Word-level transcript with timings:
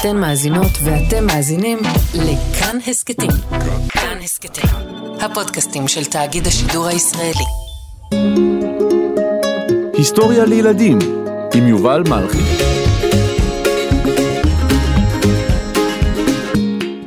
אתן 0.00 0.16
מאזינות 0.16 0.70
ואתם 0.84 1.26
מאזינים 1.26 1.78
לכאן 2.14 2.78
הסכתים. 2.86 3.30
כאן 3.88 4.18
הסכתים, 4.24 4.70
הפודקאסטים 5.20 5.88
של 5.88 6.04
תאגיד 6.04 6.46
השידור 6.46 6.86
הישראלי. 6.86 7.44
היסטוריה 9.92 10.44
לילדים 10.44 10.98
עם 11.54 11.66
יובל 11.66 12.02
מלכי. 12.08 12.38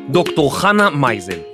דוקטור 0.09 0.59
חנה 0.59 0.89
מייזל. 0.89 1.48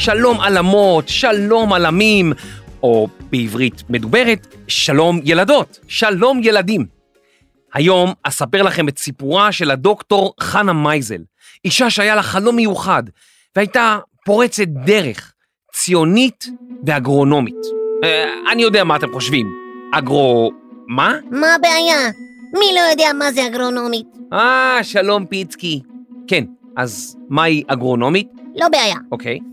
שלום 0.00 0.40
עלמות, 0.40 1.08
שלום 1.08 1.72
עלמים, 1.72 2.32
או 2.82 3.08
בעברית 3.30 3.82
מדוברת, 3.90 4.46
שלום 4.68 5.20
ילדות, 5.24 5.78
שלום 5.88 6.40
ילדים. 6.42 6.86
היום 7.74 8.12
אספר 8.22 8.62
לכם 8.62 8.88
את 8.88 8.98
סיפורה 8.98 9.52
של 9.52 9.70
הדוקטור 9.70 10.34
חנה 10.40 10.72
מייזל, 10.72 11.22
אישה 11.64 11.90
שהיה 11.90 12.14
לה 12.14 12.22
חלום 12.22 12.56
מיוחד, 12.56 13.02
והייתה 13.56 13.98
פורצת 14.24 14.68
דרך, 14.68 15.32
ציונית 15.72 16.46
ואגרונומית. 16.86 17.60
אה, 18.04 18.24
אני 18.52 18.62
יודע 18.62 18.84
מה 18.84 18.96
אתם 18.96 19.12
חושבים, 19.12 19.46
אגרו... 19.92 20.50
מה? 20.88 21.14
מה 21.30 21.54
הבעיה? 21.54 22.10
מי 22.52 22.66
לא 22.74 22.90
יודע 22.90 23.12
מה 23.18 23.32
זה 23.32 23.46
אגרונומית? 23.46 24.06
אה, 24.32 24.78
שלום 24.82 25.26
פיצקי. 25.26 25.80
כן, 26.28 26.44
אז 26.76 27.16
מהי 27.28 27.62
אגרונומית? 27.66 28.28
לא 28.56 28.68
בעיה. 28.68 28.96
אוקיי. 29.12 29.38
אה, 29.38 29.50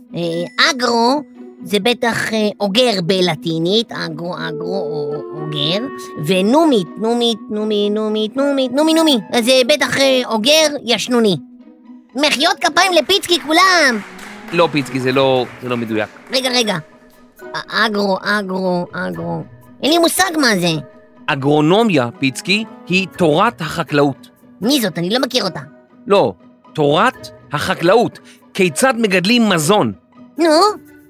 אגרו 0.71 1.21
זה 1.63 1.79
בטח 1.79 2.33
אה, 2.33 2.49
אוגר 2.59 3.01
בלטינית, 3.03 3.91
אגרו, 3.91 4.35
אגרו, 4.49 4.75
או- 4.75 5.41
אוגר, 5.41 5.85
ונומית, 6.27 6.87
נומית, 6.97 7.37
נומי, 7.49 7.89
נומית, 7.89 8.35
נומית, 8.37 8.71
נומי, 8.71 8.93
נומי, 8.93 9.17
אז 9.33 9.45
זה 9.45 9.51
בטח 9.67 9.97
אה, 9.99 10.21
אוגר 10.25 10.67
ישנוני. 10.85 11.37
מחיאות 12.15 12.57
כפיים 12.61 12.91
לפיצקי 12.93 13.39
כולם! 13.39 13.99
לא 14.53 14.69
פיצקי, 14.71 14.99
זה 14.99 15.11
לא, 15.11 15.45
זה 15.61 15.69
לא 15.69 15.77
מדויק. 15.77 16.09
רגע, 16.31 16.49
רגע. 16.49 16.77
אגרו, 17.67 18.17
אגרו, 18.21 18.85
אגרו. 18.93 19.43
אין 19.83 19.91
לי 19.91 19.97
מושג 19.97 20.31
מה 20.41 20.57
זה. 20.59 20.67
אגרונומיה, 21.27 22.09
פיצקי, 22.19 22.63
היא 22.87 23.07
תורת 23.17 23.61
החקלאות. 23.61 24.29
מי 24.61 24.81
זאת? 24.81 24.97
אני 24.97 25.09
לא 25.09 25.19
מכיר 25.19 25.43
אותה. 25.43 25.59
לא, 26.07 26.33
תורת 26.73 27.27
החקלאות. 27.53 28.19
כיצד 28.53 28.93
מגדלים 28.97 29.49
מזון. 29.49 29.93
נו, 30.37 30.49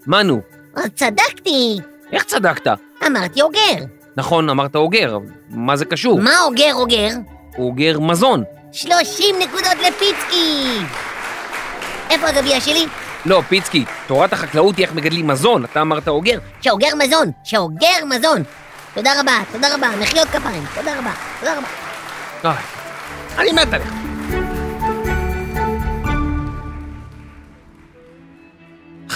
מה 0.06 0.24
נו? 0.24 0.42
אז 0.76 0.86
צדקתי. 0.96 1.80
איך 2.12 2.24
צדקת? 2.24 2.68
אמרתי 3.08 3.42
אוגר. 3.42 3.84
נכון, 4.18 4.50
אמרת 4.50 4.76
אוגר, 4.76 5.18
מה 5.50 5.76
זה 5.76 5.86
קשור? 5.86 6.20
מה 6.20 6.40
אוגר 6.46 6.74
אוגר? 6.74 7.10
אוגר 7.58 8.00
מזון. 8.00 8.44
30 8.72 9.36
נקודות 9.40 9.78
לפיצקי! 9.88 10.78
איפה 12.10 12.28
הגביע 12.28 12.60
שלי? 12.60 12.86
לא, 13.26 13.42
פיצקי, 13.50 13.86
תורת 14.08 14.34
החקלאות 14.34 14.78
היא 14.78 14.86
איך 14.86 14.94
מגדלים 14.96 15.28
מזון, 15.28 15.66
אתה 15.66 15.82
אמרת 15.82 16.08
אוגר. 16.08 16.40
שאוגר 16.62 16.96
מזון! 16.98 17.32
שאוגר 17.44 18.06
מזון! 18.10 18.44
תודה 18.94 19.20
רבה, 19.22 19.40
תודה 19.52 19.76
רבה, 19.76 19.88
מחיאות 20.00 20.28
כפיים, 20.28 20.64
תודה 20.76 21.00
רבה, 21.00 21.12
תודה 21.40 21.58
רבה. 21.58 21.68
איי, 22.44 22.64
אני 23.38 23.52
מת 23.52 23.74
עליך. 23.74 24.07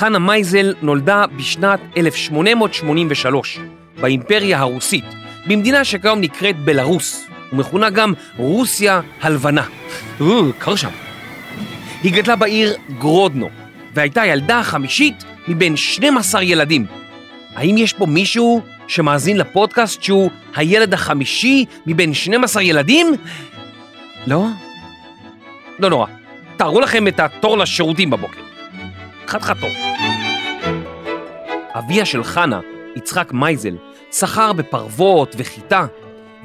חנה 0.02 0.20
מייזל 0.20 0.74
נולדה 0.82 1.26
בשנת 1.38 1.80
1883 1.98 3.60
באימפריה 4.00 4.60
הרוסית, 4.60 5.06
במדינה 5.48 5.84
שכיום 5.84 6.22
נקראת 6.22 6.60
בלרוס, 6.60 7.28
ומכונה 7.54 7.90
גם 7.90 8.14
רוסיה 8.38 9.02
הלבנה. 9.22 9.64
או, 10.20 10.54
קר 10.58 10.76
שם. 10.76 10.90
היא 12.04 12.14
גדלה 12.14 12.36
בעיר 12.36 12.76
גרודנו, 13.00 13.50
והייתה 13.94 14.22
הילדה 14.22 14.60
החמישית 14.60 15.24
מבין 15.48 15.78
12 15.78 16.44
ילדים. 16.44 16.86
האם 17.56 17.78
יש 17.78 17.94
פה 17.94 18.06
מישהו 18.06 18.62
שמאזין 18.88 19.38
לפודקאסט 19.38 20.04
שהוא 20.04 20.32
הילד 20.56 20.94
החמישי 20.94 21.66
מבין 21.86 22.14
12 22.14 22.64
ילדים? 22.64 23.08
לא? 24.28 24.46
לא 25.80 25.90
נורא. 25.90 26.08
תארו 26.58 26.82
לכם 26.82 27.08
את 27.08 27.20
התור 27.20 27.58
לשירותים 27.58 28.10
בבוקר. 28.10 28.42
חתיכת 29.28 29.58
תור. 29.60 29.91
אביה 31.76 32.06
של 32.06 32.24
חנה, 32.24 32.60
יצחק 32.96 33.34
מייזל, 33.34 33.76
סחר 34.12 34.54
בפרוות 34.54 35.36
וחיטה, 35.38 35.86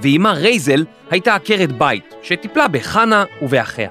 ואימה 0.03 0.33
רייזל 0.33 0.85
הייתה 1.11 1.35
עקרת 1.35 1.73
בית 1.73 2.15
שטיפלה 2.23 2.69
בחנה 2.69 3.25
ובאחיה. 3.43 3.91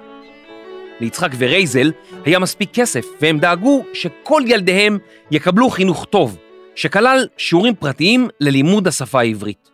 ליצחק 0.99 1.29
ורייזל 1.37 1.91
היה 2.25 2.39
מספיק 2.39 2.69
כסף, 2.73 3.05
והם 3.21 3.39
דאגו 3.39 3.83
שכל 3.93 4.41
ילדיהם 4.45 4.97
יקבלו 5.31 5.69
חינוך 5.69 6.05
טוב, 6.05 6.37
שכלל 6.75 7.27
שיעורים 7.37 7.75
פרטיים 7.75 8.27
ללימוד 8.39 8.87
השפה 8.87 9.19
העברית. 9.19 9.69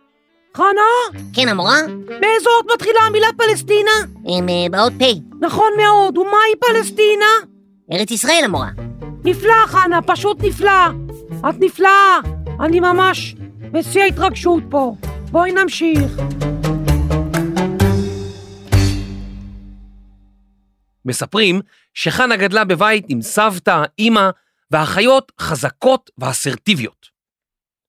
חנה, 0.56 1.18
כן, 1.34 1.48
המורה? 1.48 1.76
באיזו 2.06 2.50
אות 2.56 2.66
מתחילה 2.74 3.00
המילה 3.06 3.26
פלסטינה? 3.36 3.90
הם 4.26 4.48
אה, 4.48 4.54
באות 4.70 4.92
פ', 4.92 5.44
נכון 5.44 5.70
מאוד, 5.76 6.18
ומהי 6.18 6.54
פלסטינה? 6.60 7.26
ארץ 7.92 8.10
ישראל, 8.10 8.40
המורה. 8.44 8.68
נפלא, 9.24 9.66
חנה, 9.66 10.02
פשוט 10.02 10.36
נפלא. 10.40 11.11
את 11.48 11.54
נפלאה. 11.60 12.18
אני 12.60 12.80
ממש 12.80 13.34
בשיא 13.72 14.02
ההתרגשות 14.02 14.62
פה. 14.70 14.94
בואי 15.30 15.52
נמשיך. 15.52 16.12
מספרים 21.04 21.60
שחנה 21.94 22.36
גדלה 22.36 22.64
בבית 22.64 23.04
עם 23.08 23.22
סבתא, 23.22 23.82
אימא 23.98 24.30
ואחיות 24.70 25.32
חזקות 25.40 26.10
ואסרטיביות. 26.18 27.06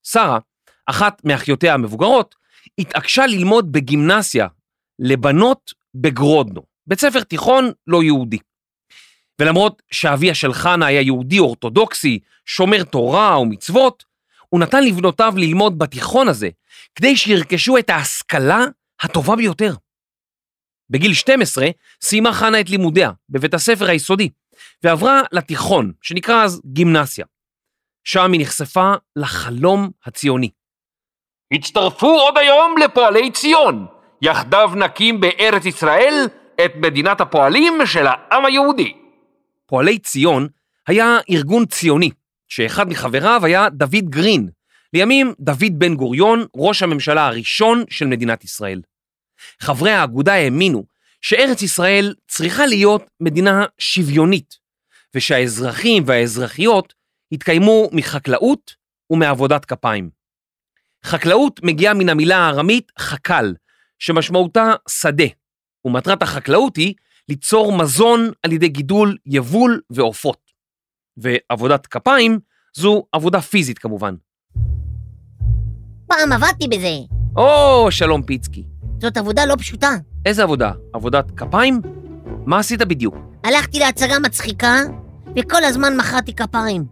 שרה, 0.03 0.39
אחת 0.85 1.21
מאחיותיה 1.25 1.73
המבוגרות, 1.73 2.35
התעקשה 2.79 3.25
ללמוד 3.25 3.71
בגימנסיה 3.71 4.47
לבנות 4.99 5.73
בגרודנו, 5.95 6.61
בית 6.87 6.99
ספר 6.99 7.23
תיכון 7.23 7.71
לא 7.87 8.03
יהודי. 8.03 8.37
ולמרות 9.41 9.81
שאביה 9.91 10.35
של 10.35 10.53
חנה 10.53 10.85
היה 10.85 11.01
יהודי 11.01 11.39
אורתודוקסי, 11.39 12.19
שומר 12.45 12.83
תורה 12.83 13.39
ומצוות, 13.39 14.03
הוא 14.49 14.59
נתן 14.59 14.83
לבנותיו 14.83 15.33
ללמוד 15.37 15.79
בתיכון 15.79 16.27
הזה, 16.27 16.49
כדי 16.95 17.15
שירכשו 17.15 17.77
את 17.77 17.89
ההשכלה 17.89 18.65
הטובה 19.01 19.35
ביותר. 19.35 19.73
בגיל 20.89 21.13
12 21.13 21.67
סיימה 22.01 22.33
חנה 22.33 22.59
את 22.59 22.69
לימודיה 22.69 23.11
בבית 23.29 23.53
הספר 23.53 23.89
היסודי, 23.89 24.29
ועברה 24.83 25.21
לתיכון, 25.31 25.91
שנקרא 26.01 26.43
אז 26.43 26.61
גימנסיה. 26.65 27.25
שם 28.03 28.31
היא 28.31 28.41
נחשפה 28.41 28.93
לחלום 29.15 29.89
הציוני. 30.05 30.49
הצטרפו 31.53 32.07
עוד 32.07 32.37
היום 32.37 32.75
לפועלי 32.77 33.31
ציון, 33.31 33.87
יחדיו 34.21 34.71
נקים 34.75 35.21
בארץ 35.21 35.65
ישראל 35.65 36.27
את 36.65 36.71
מדינת 36.75 37.21
הפועלים 37.21 37.85
של 37.85 38.07
העם 38.07 38.45
היהודי. 38.45 39.02
פועלי 39.65 39.99
ציון 39.99 40.47
היה 40.87 41.17
ארגון 41.29 41.65
ציוני, 41.65 42.09
שאחד 42.47 42.89
מחבריו 42.89 43.45
היה 43.45 43.69
דוד 43.69 44.09
גרין, 44.09 44.49
לימים 44.93 45.33
דוד 45.39 45.71
בן 45.79 45.95
גוריון, 45.95 46.45
ראש 46.55 46.83
הממשלה 46.83 47.27
הראשון 47.27 47.83
של 47.89 48.05
מדינת 48.05 48.43
ישראל. 48.43 48.81
חברי 49.59 49.91
האגודה 49.91 50.33
האמינו 50.33 50.83
שארץ 51.21 51.61
ישראל 51.61 52.15
צריכה 52.27 52.65
להיות 52.65 53.03
מדינה 53.19 53.65
שוויונית, 53.77 54.55
ושהאזרחים 55.15 56.03
והאזרחיות 56.05 56.93
יתקיימו 57.31 57.89
מחקלאות 57.91 58.75
ומעבודת 59.09 59.65
כפיים. 59.65 60.09
חקלאות 61.05 61.59
מגיעה 61.63 61.93
מן 61.93 62.09
המילה 62.09 62.37
הארמית 62.37 62.91
חקל, 62.99 63.53
שמשמעותה 63.99 64.73
שדה, 64.89 65.25
ומטרת 65.85 66.21
החקלאות 66.21 66.75
היא 66.75 66.93
ליצור 67.29 67.77
מזון 67.77 68.31
על 68.43 68.51
ידי 68.51 68.67
גידול 68.67 69.17
יבול 69.25 69.81
ועופות. 69.89 70.37
ועבודת 71.17 71.87
כפיים 71.87 72.39
זו 72.77 73.03
עבודה 73.11 73.41
פיזית 73.41 73.79
כמובן. 73.79 74.15
פעם 76.07 76.31
עבדתי 76.31 76.67
בזה. 76.67 76.97
או, 77.35 77.87
שלום 77.91 78.23
פיצקי. 78.23 78.63
זאת 79.01 79.17
עבודה 79.17 79.45
לא 79.45 79.55
פשוטה. 79.55 79.89
איזה 80.25 80.43
עבודה? 80.43 80.71
עבודת 80.93 81.25
כפיים? 81.37 81.81
מה 82.45 82.59
עשית 82.59 82.79
בדיוק? 82.81 83.15
הלכתי 83.43 83.79
להצגה 83.79 84.19
מצחיקה, 84.19 84.75
וכל 85.39 85.63
הזמן 85.63 85.97
מחאתי 85.97 86.33
כפיים. 86.33 86.85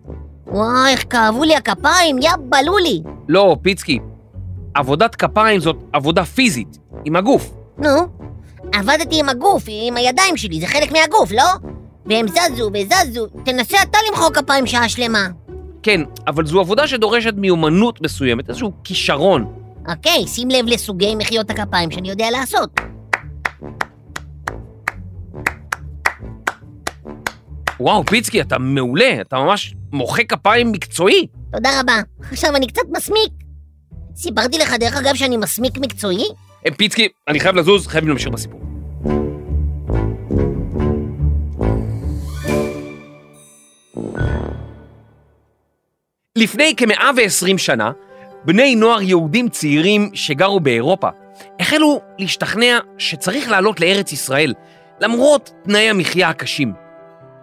וואי, 0.47 0.91
איך 0.91 1.05
כאבו 1.09 1.43
לי 1.43 1.55
הכפיים, 1.55 2.17
יא 2.17 2.31
בלולי. 2.49 3.01
לא, 3.27 3.57
פיצקי. 3.61 3.99
עבודת 4.75 5.15
כפיים 5.15 5.59
זאת 5.59 5.75
עבודה 5.93 6.25
פיזית, 6.25 6.77
עם 7.05 7.15
הגוף. 7.15 7.53
נו, 7.77 7.89
עבדתי 8.73 9.19
עם 9.19 9.29
הגוף, 9.29 9.63
עם 9.67 9.97
הידיים 9.97 10.37
שלי, 10.37 10.59
זה 10.59 10.67
חלק 10.67 10.91
מהגוף, 10.91 11.31
לא? 11.31 11.43
והם 12.05 12.25
זזו 12.27 12.71
וזזו, 12.73 13.27
תנסה 13.45 13.77
אתה 13.83 13.97
למחוא 14.09 14.29
כפיים 14.29 14.67
שעה 14.67 14.89
שלמה. 14.89 15.27
כן, 15.83 16.01
אבל 16.27 16.45
זו 16.45 16.59
עבודה 16.59 16.87
שדורשת 16.87 17.33
מיומנות 17.35 18.01
מסוימת, 18.01 18.49
איזשהו 18.49 18.71
כישרון. 18.83 19.53
אוקיי, 19.89 20.27
שים 20.27 20.49
לב 20.49 20.65
לסוגי 20.67 21.15
מחיאות 21.15 21.49
הכפיים 21.49 21.91
שאני 21.91 22.09
יודע 22.09 22.31
לעשות. 22.31 22.69
וואו, 27.79 28.05
פיצקי, 28.05 28.41
אתה 28.41 28.57
מעולה, 28.59 29.21
אתה 29.21 29.37
ממש 29.37 29.75
מוחא 29.91 30.23
כפיים 30.23 30.71
מקצועי. 30.71 31.27
תודה 31.53 31.79
רבה. 31.79 32.01
עכשיו 32.31 32.55
אני 32.55 32.67
קצת 32.67 32.81
מסמיק. 32.97 33.31
סיפרתי 34.15 34.57
לך, 34.57 34.73
דרך 34.73 34.97
אגב, 34.97 35.15
שאני 35.15 35.37
מסמיק 35.37 35.77
מקצועי? 35.77 36.25
אה, 36.65 36.71
פיצקי, 36.77 37.07
אני 37.27 37.39
חייב 37.39 37.55
לזוז, 37.55 37.87
חייבים 37.87 38.09
להמשיך 38.09 38.29
בסיפור. 38.29 38.61
לפני 46.35 46.73
כ-120 46.77 47.57
שנה, 47.57 47.91
בני 48.45 48.75
נוער 48.75 49.01
יהודים 49.01 49.49
צעירים 49.49 50.09
שגרו 50.13 50.59
באירופה 50.59 51.09
החלו 51.59 52.01
להשתכנע 52.19 52.79
שצריך 52.97 53.51
לעלות 53.51 53.79
לארץ 53.79 54.11
ישראל, 54.11 54.53
למרות 54.99 55.51
תנאי 55.63 55.89
המחיה 55.89 56.29
הקשים. 56.29 56.73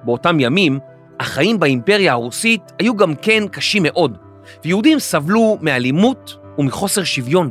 באותם 0.04 0.40
ימים, 0.40 0.78
החיים 1.20 1.60
באימפריה 1.60 2.12
הרוסית 2.12 2.62
היו 2.78 2.96
גם 2.96 3.14
כן 3.14 3.48
קשים 3.48 3.82
מאוד, 3.82 4.18
ויהודים 4.64 4.98
סבלו 4.98 5.58
מאלימות 5.60 6.36
ומחוסר 6.58 7.04
שוויון. 7.04 7.50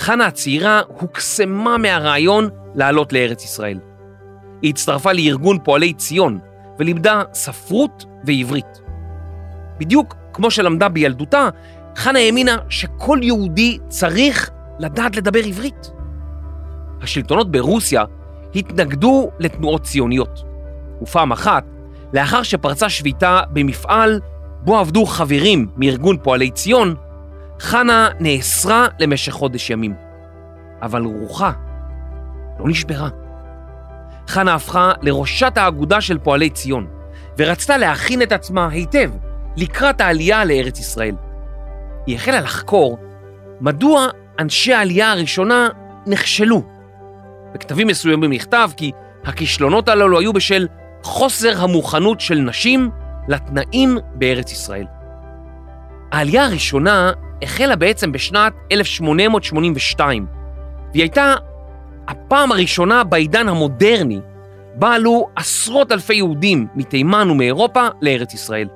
חנה 0.00 0.26
הצעירה 0.26 0.80
הוקסמה 0.86 1.78
מהרעיון 1.78 2.48
לעלות 2.74 3.12
לארץ 3.12 3.44
ישראל. 3.44 3.78
היא 4.62 4.70
הצטרפה 4.70 5.12
לארגון 5.12 5.58
פועלי 5.64 5.92
ציון 5.92 6.38
ולימדה 6.78 7.22
ספרות 7.34 8.04
ועברית. 8.24 8.80
בדיוק 9.78 10.14
כמו 10.32 10.50
שלמדה 10.50 10.88
בילדותה, 10.88 11.48
חנה 11.96 12.18
האמינה 12.18 12.56
שכל 12.68 13.18
יהודי 13.22 13.78
צריך 13.88 14.50
לדעת 14.78 15.16
לדבר 15.16 15.44
עברית. 15.44 15.90
השלטונות 17.02 17.50
ברוסיה 17.50 18.04
התנגדו 18.54 19.30
לתנועות 19.38 19.82
ציוניות, 19.82 20.44
ופעם 21.02 21.32
אחת, 21.32 21.64
לאחר 22.12 22.42
שפרצה 22.42 22.88
שביתה 22.88 23.40
במפעל 23.52 24.20
בו 24.60 24.78
עבדו 24.78 25.06
חברים 25.06 25.66
מארגון 25.76 26.16
פועלי 26.22 26.50
ציון, 26.50 26.94
חנה 27.60 28.08
נאסרה 28.20 28.86
למשך 28.98 29.32
חודש 29.32 29.70
ימים. 29.70 29.94
אבל 30.82 31.02
רוחה 31.02 31.52
לא 32.58 32.68
נשברה. 32.68 33.08
חנה 34.28 34.54
הפכה 34.54 34.92
לראשת 35.02 35.52
האגודה 35.56 36.00
של 36.00 36.18
פועלי 36.18 36.50
ציון, 36.50 36.86
ורצתה 37.38 37.76
להכין 37.76 38.22
את 38.22 38.32
עצמה 38.32 38.68
היטב 38.68 39.10
לקראת 39.56 40.00
העלייה 40.00 40.44
לארץ 40.44 40.78
ישראל. 40.78 41.14
היא 42.06 42.16
החלה 42.16 42.40
לחקור 42.40 42.98
מדוע 43.60 44.06
אנשי 44.38 44.74
העלייה 44.74 45.12
הראשונה 45.12 45.68
נכשלו. 46.06 46.62
בכתבים 47.54 47.86
מסוימים 47.86 48.32
נכתב 48.32 48.70
כי 48.76 48.92
הכישלונות 49.24 49.88
הללו 49.88 50.18
היו 50.18 50.32
בשל 50.32 50.66
חוסר 51.02 51.62
המוכנות 51.62 52.20
של 52.20 52.38
נשים 52.38 52.90
לתנאים 53.28 53.98
בארץ 54.14 54.52
ישראל. 54.52 54.86
העלייה 56.12 56.44
הראשונה 56.44 57.12
החלה 57.42 57.76
בעצם 57.76 58.12
בשנת 58.12 58.52
1882, 58.72 60.26
והיא 60.92 61.02
הייתה 61.02 61.34
הפעם 62.08 62.52
הראשונה 62.52 63.04
בעידן 63.04 63.48
המודרני 63.48 64.20
בה 64.74 64.94
עלו 64.94 65.28
עשרות 65.36 65.92
אלפי 65.92 66.14
יהודים 66.14 66.66
מתימן 66.74 67.30
ומאירופה 67.30 67.88
לארץ 68.02 68.34
ישראל. 68.34 68.68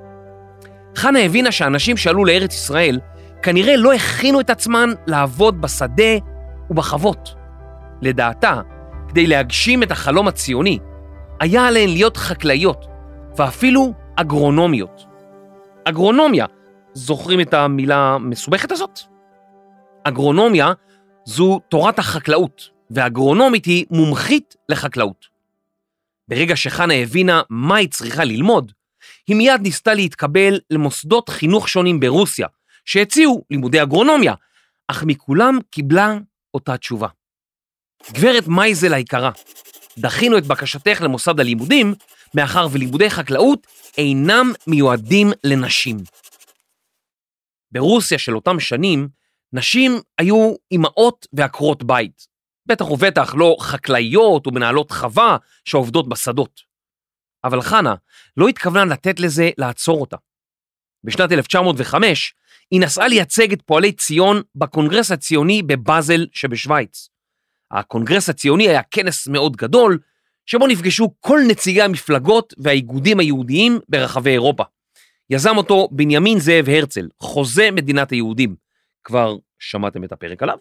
חנה 0.95 1.19
הבינה 1.19 1.51
שאנשים 1.51 1.97
שעלו 1.97 2.25
לארץ 2.25 2.53
ישראל 2.53 2.99
כנראה 3.41 3.75
לא 3.77 3.93
הכינו 3.93 4.39
את 4.39 4.49
עצמן 4.49 4.89
לעבוד 5.07 5.61
בשדה 5.61 6.13
ובחוות. 6.69 7.35
לדעתה, 8.01 8.61
כדי 9.09 9.27
להגשים 9.27 9.83
את 9.83 9.91
החלום 9.91 10.27
הציוני, 10.27 10.79
היה 11.39 11.67
עליהן 11.67 11.89
להיות 11.89 12.17
חקלאיות, 12.17 12.85
ואפילו 13.37 13.93
אגרונומיות. 14.15 15.05
אגרונומיה, 15.85 16.45
זוכרים 16.95 17.41
את 17.41 17.53
המילה 17.53 17.97
המסובכת 17.97 18.71
הזאת? 18.71 18.99
אגרונומיה 20.03 20.73
זו 21.25 21.59
תורת 21.69 21.99
החקלאות, 21.99 22.69
ואגרונומית 22.91 23.65
היא 23.65 23.85
מומחית 23.91 24.55
לחקלאות. 24.69 25.25
ברגע 26.27 26.55
שחנה 26.55 26.93
הבינה 26.93 27.41
מה 27.49 27.75
היא 27.75 27.89
צריכה 27.89 28.23
ללמוד, 28.23 28.71
היא 29.27 29.35
מיד 29.35 29.61
ניסתה 29.61 29.93
להתקבל 29.93 30.59
למוסדות 30.69 31.29
חינוך 31.29 31.69
שונים 31.69 31.99
ברוסיה, 31.99 32.47
שהציעו 32.85 33.43
לימודי 33.51 33.81
אגרונומיה, 33.81 34.33
אך 34.87 35.03
מכולם 35.03 35.59
קיבלה 35.69 36.17
אותה 36.53 36.77
תשובה. 36.77 37.07
גברת 38.11 38.47
מייזל 38.47 38.93
היקרה, 38.93 39.31
דחינו 39.97 40.37
את 40.37 40.47
בקשתך 40.47 41.01
למוסד 41.01 41.39
הלימודים, 41.39 41.93
מאחר 42.35 42.67
ולימודי 42.71 43.09
חקלאות 43.09 43.67
אינם 43.97 44.51
מיועדים 44.67 45.31
לנשים. 45.43 45.97
ברוסיה 47.75 48.17
של 48.17 48.35
אותם 48.35 48.59
שנים, 48.59 49.07
נשים 49.53 49.91
היו 50.17 50.53
אימהות 50.71 51.27
ועקרות 51.33 51.83
בית. 51.83 52.27
בטח 52.65 52.91
ובטח 52.91 53.35
לא 53.35 53.55
חקלאיות 53.59 54.47
ומנהלות 54.47 54.91
חווה 54.91 55.37
שעובדות 55.65 56.09
בשדות. 56.09 56.61
אבל 57.43 57.61
חנה 57.61 57.95
לא 58.37 58.47
התכוונה 58.47 58.85
לתת 58.85 59.19
לזה 59.19 59.49
לעצור 59.57 60.01
אותה. 60.01 60.17
בשנת 61.03 61.31
1905 61.31 62.33
היא 62.71 62.81
נסעה 62.81 63.07
לייצג 63.07 63.51
את 63.51 63.61
פועלי 63.61 63.91
ציון 63.91 64.41
בקונגרס 64.55 65.11
הציוני 65.11 65.63
בבאזל 65.63 66.25
שבשוויץ. 66.31 67.09
הקונגרס 67.71 68.29
הציוני 68.29 68.69
היה 68.69 68.81
כנס 68.91 69.27
מאוד 69.27 69.55
גדול, 69.55 69.99
שבו 70.45 70.67
נפגשו 70.67 71.13
כל 71.19 71.39
נציגי 71.47 71.81
המפלגות 71.81 72.53
והאיגודים 72.57 73.19
היהודיים 73.19 73.79
ברחבי 73.89 74.31
אירופה. 74.31 74.63
יזם 75.29 75.57
אותו 75.57 75.87
בנימין 75.91 76.39
זאב 76.39 76.69
הרצל, 76.69 77.07
חוזה 77.19 77.71
מדינת 77.71 78.11
היהודים. 78.11 78.55
כבר 79.03 79.35
שמעתם 79.59 80.03
את 80.03 80.11
הפרק 80.11 80.43
עליו? 80.43 80.57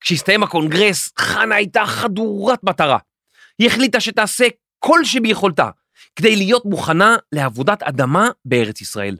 כשהסתיים 0.00 0.42
הקונגרס, 0.42 1.12
חנה 1.18 1.54
הייתה 1.54 1.86
חדורת 1.86 2.64
מטרה. 2.64 2.98
היא 3.58 3.66
החליטה 3.66 4.00
שתעשה 4.00 4.46
כל 4.78 5.04
שביכולתה 5.04 5.70
כדי 6.16 6.36
להיות 6.36 6.64
מוכנה 6.64 7.16
לעבודת 7.32 7.82
אדמה 7.82 8.28
בארץ 8.44 8.80
ישראל. 8.80 9.16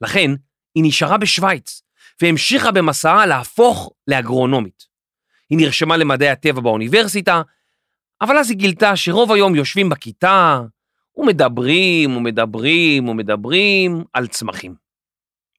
לכן, 0.00 0.30
היא 0.74 0.84
נשארה 0.86 1.18
בשוויץ 1.18 1.82
והמשיכה 2.22 2.70
במסעה 2.70 3.26
להפוך 3.26 3.92
לאגרונומית. 4.08 4.84
היא 5.50 5.58
נרשמה 5.58 5.96
למדעי 5.96 6.28
הטבע 6.28 6.60
באוניברסיטה, 6.60 7.42
אבל 8.20 8.38
אז 8.38 8.50
היא 8.50 8.58
גילתה 8.58 8.96
שרוב 8.96 9.32
היום 9.32 9.54
יושבים 9.54 9.88
בכיתה 9.88 10.60
ומדברים 11.16 12.16
ומדברים 12.16 13.08
ומדברים 13.08 14.04
על 14.12 14.26
צמחים. 14.26 14.74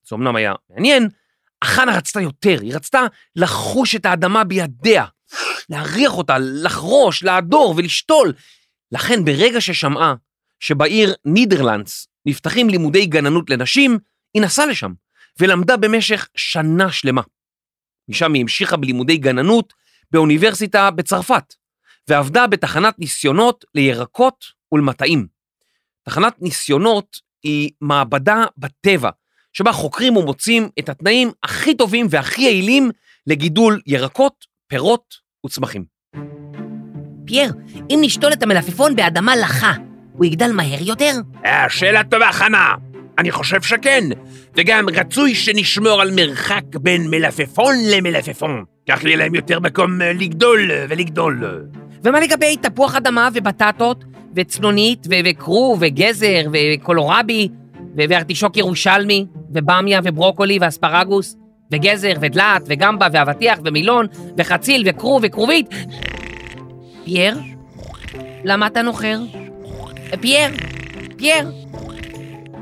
זה 0.07 0.15
אמנם 0.15 0.35
היה 0.35 0.53
מעניין, 0.69 1.09
אך 1.63 1.69
חנה 1.69 1.97
רצתה 1.97 2.21
יותר, 2.21 2.57
היא 2.61 2.75
רצתה 2.75 3.01
לחוש 3.35 3.95
את 3.95 4.05
האדמה 4.05 4.43
בידיה, 4.43 5.05
להריח 5.69 6.17
אותה, 6.17 6.37
לחרוש, 6.39 7.23
להדור 7.23 7.73
ולשתול. 7.77 8.33
לכן 8.91 9.25
ברגע 9.25 9.61
ששמעה 9.61 10.15
שבעיר 10.59 11.13
נידרלנדס 11.25 12.07
נפתחים 12.25 12.69
לימודי 12.69 13.05
גננות 13.05 13.49
לנשים, 13.49 13.97
היא 14.33 14.41
נסעה 14.41 14.65
לשם 14.65 14.93
ולמדה 15.39 15.77
במשך 15.77 16.27
שנה 16.35 16.91
שלמה. 16.91 17.21
משם 18.09 18.33
היא 18.33 18.41
המשיכה 18.41 18.77
בלימודי 18.77 19.17
גננות 19.17 19.73
באוניברסיטה 20.11 20.91
בצרפת, 20.91 21.53
ועבדה 22.09 22.47
בתחנת 22.47 22.99
ניסיונות 22.99 23.65
לירקות 23.75 24.45
ולמטעים. 24.71 25.32
תחנת 26.03 26.41
ניסיונות 26.41 27.17
היא 27.43 27.69
מעבדה 27.81 28.45
בטבע, 28.57 29.09
שבה 29.53 29.71
חוקרים 29.71 30.17
ומוצאים 30.17 30.69
את 30.79 30.89
התנאים 30.89 31.31
הכי 31.43 31.75
טובים 31.75 32.07
והכי 32.09 32.41
יעילים 32.41 32.91
לגידול 33.27 33.81
ירקות, 33.87 34.45
פירות 34.67 35.15
וצמחים. 35.45 35.85
פייר, 37.25 37.53
אם 37.89 37.99
נשתול 38.01 38.33
את 38.33 38.43
המלפפון 38.43 38.95
באדמה 38.95 39.35
לחה, 39.35 39.73
הוא 40.13 40.25
יגדל 40.25 40.51
מהר 40.51 40.81
יותר? 40.81 41.11
אה, 41.45 41.69
שאלה 41.69 42.03
טובה, 42.03 42.31
חנה. 42.31 42.75
אני 43.17 43.31
חושב 43.31 43.61
שכן, 43.61 44.03
וגם 44.55 44.89
רצוי 44.89 45.35
שנשמור 45.35 46.01
על 46.01 46.11
מרחק 46.15 46.63
בין 46.81 47.09
מלפפון 47.09 47.75
למלפפון. 47.91 48.63
כך 48.89 49.03
יהיה 49.03 49.17
להם 49.17 49.35
יותר 49.35 49.59
מקום 49.59 50.01
אה, 50.01 50.13
לגדול 50.13 50.71
אה, 50.71 50.85
ולגדול. 50.89 51.43
ומה 52.03 52.19
לגבי 52.19 52.57
תפוח 52.57 52.95
אדמה 52.95 53.29
ובטטות, 53.33 54.03
וצנונית, 54.35 55.07
ו- 55.09 55.13
וכרוב, 55.25 55.79
וגזר, 55.81 56.41
וקולורבי, 56.53 57.47
ו- 57.97 58.01
וארטישוק 58.09 58.57
ירושלמי, 58.57 59.25
ובמיה, 59.49 59.99
וברוקולי, 60.03 60.57
ואספרגוס, 60.61 61.37
וגזר, 61.71 62.13
ודלעת, 62.21 62.61
וגמבה, 62.65 63.07
ואבטיח, 63.13 63.59
ומילון, 63.65 64.05
וחציל, 64.37 64.83
וכרוב, 64.85 65.21
וכרובית? 65.25 65.69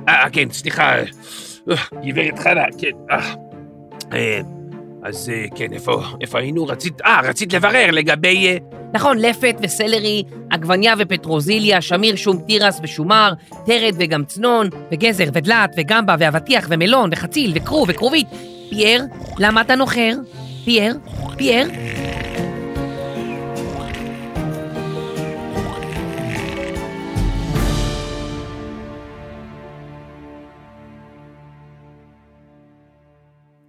אה, 0.09 0.29
כן, 0.31 0.49
סליחה. 0.51 0.95
אה, 0.95 1.05
גברת 2.05 2.39
חנה, 2.39 2.63
כן. 2.77 3.15
אז 5.03 5.29
אה, 5.29 5.45
כן, 5.55 5.73
איפה, 5.73 6.03
איפה 6.21 6.39
היינו? 6.39 6.65
רצית, 6.65 7.01
אה, 7.05 7.19
רצית 7.23 7.53
לברר 7.53 7.91
לגבי... 7.91 8.47
אה, 8.47 8.57
נכון, 8.93 9.17
לפת 9.17 9.55
וסלרי, 9.63 10.23
עגבניה 10.49 10.93
ופטרוזיליה, 10.97 11.81
שמיר, 11.81 12.15
שום 12.15 12.37
תירס 12.47 12.79
ושומר, 12.83 13.33
תרד 13.65 13.95
וגם 13.97 14.25
צנון, 14.25 14.69
וגזר 14.91 15.25
ודלעת 15.33 15.73
וגמבה 15.77 16.15
ואבטיח 16.19 16.67
ומלון 16.69 17.09
וחציל 17.13 17.51
וכרוב 17.55 17.89
וכרובית. 17.89 18.27
פייר, 18.69 19.03
למה 19.39 19.61
אתה 19.61 19.75
נוחר? 19.75 20.13
פייר, 20.65 20.95
פייר. 21.37 21.67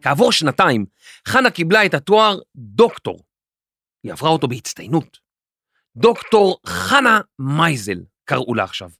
כעבור 0.02 0.32
שנתיים, 0.32 0.84
חנה 1.28 1.50
קיבלה 1.50 1.86
את 1.86 1.94
התואר 1.94 2.38
דוקטור. 2.56 3.20
היא 4.04 4.12
עברה 4.12 4.30
אותו 4.30 4.48
בהצטיינות. 4.48 5.18
דוקטור 5.96 6.58
חנה 6.66 7.20
מייזל, 7.38 7.98
קראו 8.24 8.54
לה 8.54 8.64
עכשיו. 8.64 8.90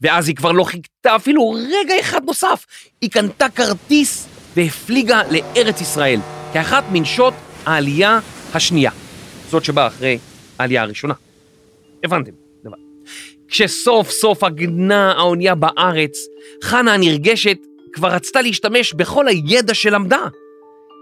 ואז 0.00 0.28
היא 0.28 0.36
כבר 0.36 0.52
לא 0.52 0.64
חיכתה 0.64 1.16
אפילו 1.16 1.50
רגע 1.50 1.94
אחד 2.00 2.24
נוסף. 2.24 2.66
היא 3.00 3.10
קנתה 3.10 3.48
כרטיס 3.48 4.28
והפליגה 4.56 5.22
לארץ 5.30 5.80
ישראל, 5.80 6.20
כאחת 6.52 6.84
מנשות 6.92 7.34
העלייה 7.66 8.20
השנייה. 8.54 8.90
זאת 9.50 9.64
שבאה 9.64 9.86
אחרי 9.86 10.18
העלייה 10.58 10.82
הראשונה. 10.82 11.14
הבנתם. 12.04 12.32
כשסוף 13.48 14.10
סוף 14.10 14.44
עגנה 14.44 15.12
האונייה 15.12 15.54
בארץ, 15.54 16.18
חנה 16.62 16.94
הנרגשת 16.94 17.58
כבר 17.94 18.08
רצתה 18.08 18.42
להשתמש 18.42 18.94
בכל 18.94 19.28
הידע 19.28 19.74
שלמדה. 19.74 20.26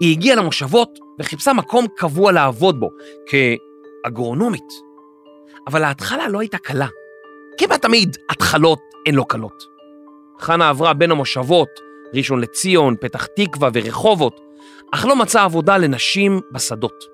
היא 0.01 0.13
הגיעה 0.13 0.37
למושבות 0.37 0.99
וחיפשה 1.19 1.53
מקום 1.53 1.87
קבוע 1.97 2.33
לעבוד 2.33 2.81
בו, 2.81 2.91
כאגרונומית. 3.27 4.73
אבל 5.67 5.85
ההתחלה 5.85 6.29
לא 6.29 6.41
הייתה 6.41 6.59
קלה. 6.59 6.87
כמעט 7.59 7.83
תמיד 7.83 8.17
התחלות 8.31 8.79
הן 9.07 9.15
לא 9.15 9.25
קלות. 9.29 9.65
חנה 10.41 10.69
עברה 10.69 10.95
בין 10.95 11.11
המושבות, 11.11 11.69
ראשון 12.15 12.41
לציון, 12.41 12.97
פתח 13.01 13.27
תקווה 13.27 13.71
ורחובות, 13.75 14.41
אך 14.95 15.07
לא 15.07 15.17
מצאה 15.17 15.45
עבודה 15.45 15.79
לנשים 15.79 16.41
בשדות. 16.53 17.05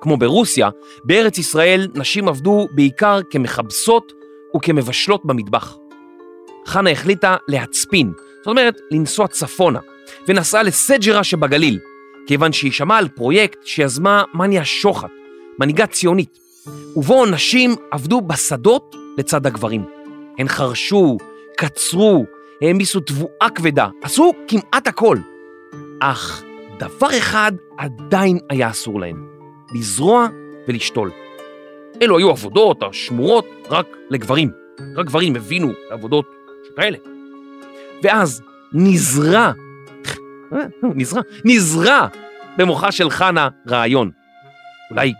כמו 0.00 0.16
ברוסיה, 0.16 0.68
בארץ 1.04 1.38
ישראל 1.38 1.88
נשים 1.94 2.28
עבדו 2.28 2.68
בעיקר 2.70 3.20
כמכבסות 3.30 4.12
וכמבשלות 4.56 5.24
במטבח. 5.24 5.76
חנה 6.66 6.90
החליטה 6.90 7.36
להצפין, 7.48 8.12
זאת 8.48 8.50
אומרת, 8.50 8.80
לנסוע 8.90 9.28
צפונה, 9.28 9.78
ונסעה 10.28 10.62
לסג'רה 10.62 11.24
שבגליל, 11.24 11.78
כיוון 12.26 12.52
שהיא 12.52 12.72
שמעה 12.72 12.98
על 12.98 13.08
פרויקט 13.08 13.58
שיזמה 13.64 14.22
מניה 14.34 14.64
שוחט, 14.64 15.10
מנהיגה 15.58 15.86
ציונית, 15.86 16.38
ובו 16.96 17.26
נשים 17.26 17.74
עבדו 17.90 18.20
בשדות 18.20 18.96
לצד 19.18 19.46
הגברים. 19.46 19.84
הן 20.38 20.48
חרשו, 20.48 21.16
קצרו, 21.56 22.26
העמיסו 22.62 23.00
תבואה 23.00 23.50
כבדה, 23.54 23.88
עשו 24.02 24.32
כמעט 24.48 24.86
הכל. 24.86 25.16
אך 26.00 26.42
דבר 26.78 27.18
אחד 27.18 27.52
עדיין 27.78 28.38
היה 28.50 28.70
אסור 28.70 29.00
להן, 29.00 29.16
לזרוע 29.74 30.26
ולשתול. 30.68 31.10
אלו 32.02 32.18
היו 32.18 32.30
עבודות 32.30 32.82
השמורות 32.82 33.46
רק 33.70 33.86
לגברים. 34.10 34.50
רק 34.96 35.06
גברים 35.06 35.36
הבינו 35.36 35.72
עבודות 35.90 36.26
שכאלה. 36.68 37.17
ואז 38.02 38.42
נזרע, 38.72 39.52
נזרע, 40.82 41.20
נזרע 41.44 42.06
במוחה 42.58 42.92
של 42.92 43.10
חנה 43.10 43.48
רעיון. 43.68 44.10
אולי 44.90 45.12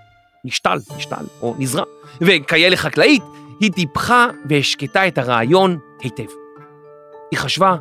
נשתל, 0.45 0.79
נשתל, 0.97 1.25
או 1.43 1.55
נזרע. 1.59 1.85
וכאלה 2.21 2.77
חקלאית, 2.77 3.23
היא 3.61 3.73
טיפחה 3.73 4.27
והשקטה 4.49 5.09
את 5.09 5.19
הרעיון 5.19 5.79
היטב. 6.01 6.27
היא 7.31 7.39
חשבה, 7.39 7.77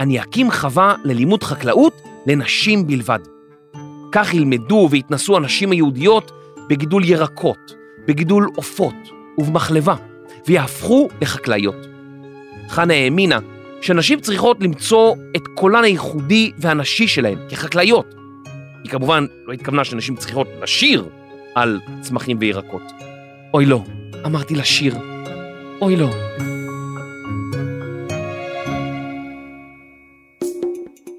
אני 0.00 0.20
אקים 0.20 0.50
חווה 0.50 0.94
ללימוד 1.04 1.42
חקלאות 1.42 2.02
לנשים 2.26 2.86
בלבד. 2.86 3.18
כך 4.12 4.34
ילמדו 4.34 4.88
ויתנסו 4.90 5.36
הנשים 5.36 5.70
היהודיות 5.70 6.32
בגידול 6.68 7.04
ירקות, 7.04 7.74
בגידול 8.08 8.50
עופות 8.56 8.94
ובמחלבה, 9.38 9.94
ויהפכו 10.46 11.08
לחקלאיות. 11.20 11.86
חנה 12.68 12.94
האמינה 12.94 13.38
שנשים 13.82 14.20
צריכות 14.20 14.56
למצוא 14.60 15.14
את 15.36 15.42
קולן 15.54 15.84
הייחודי 15.84 16.52
והנשי 16.58 17.08
שלהן 17.08 17.38
כחקלאיות. 17.48 18.14
היא 18.84 18.90
כמובן 18.90 19.26
לא 19.46 19.52
התכוונה 19.52 19.84
שנשים 19.84 20.16
צריכות 20.16 20.46
לשיר 20.62 21.08
על 21.54 21.80
צמחים 22.00 22.36
וירקות. 22.40 22.82
אוי 23.54 23.66
לא, 23.66 23.80
אמרתי 24.26 24.54
לשיר. 24.54 24.94
אוי 25.80 25.96
לא. 25.96 26.08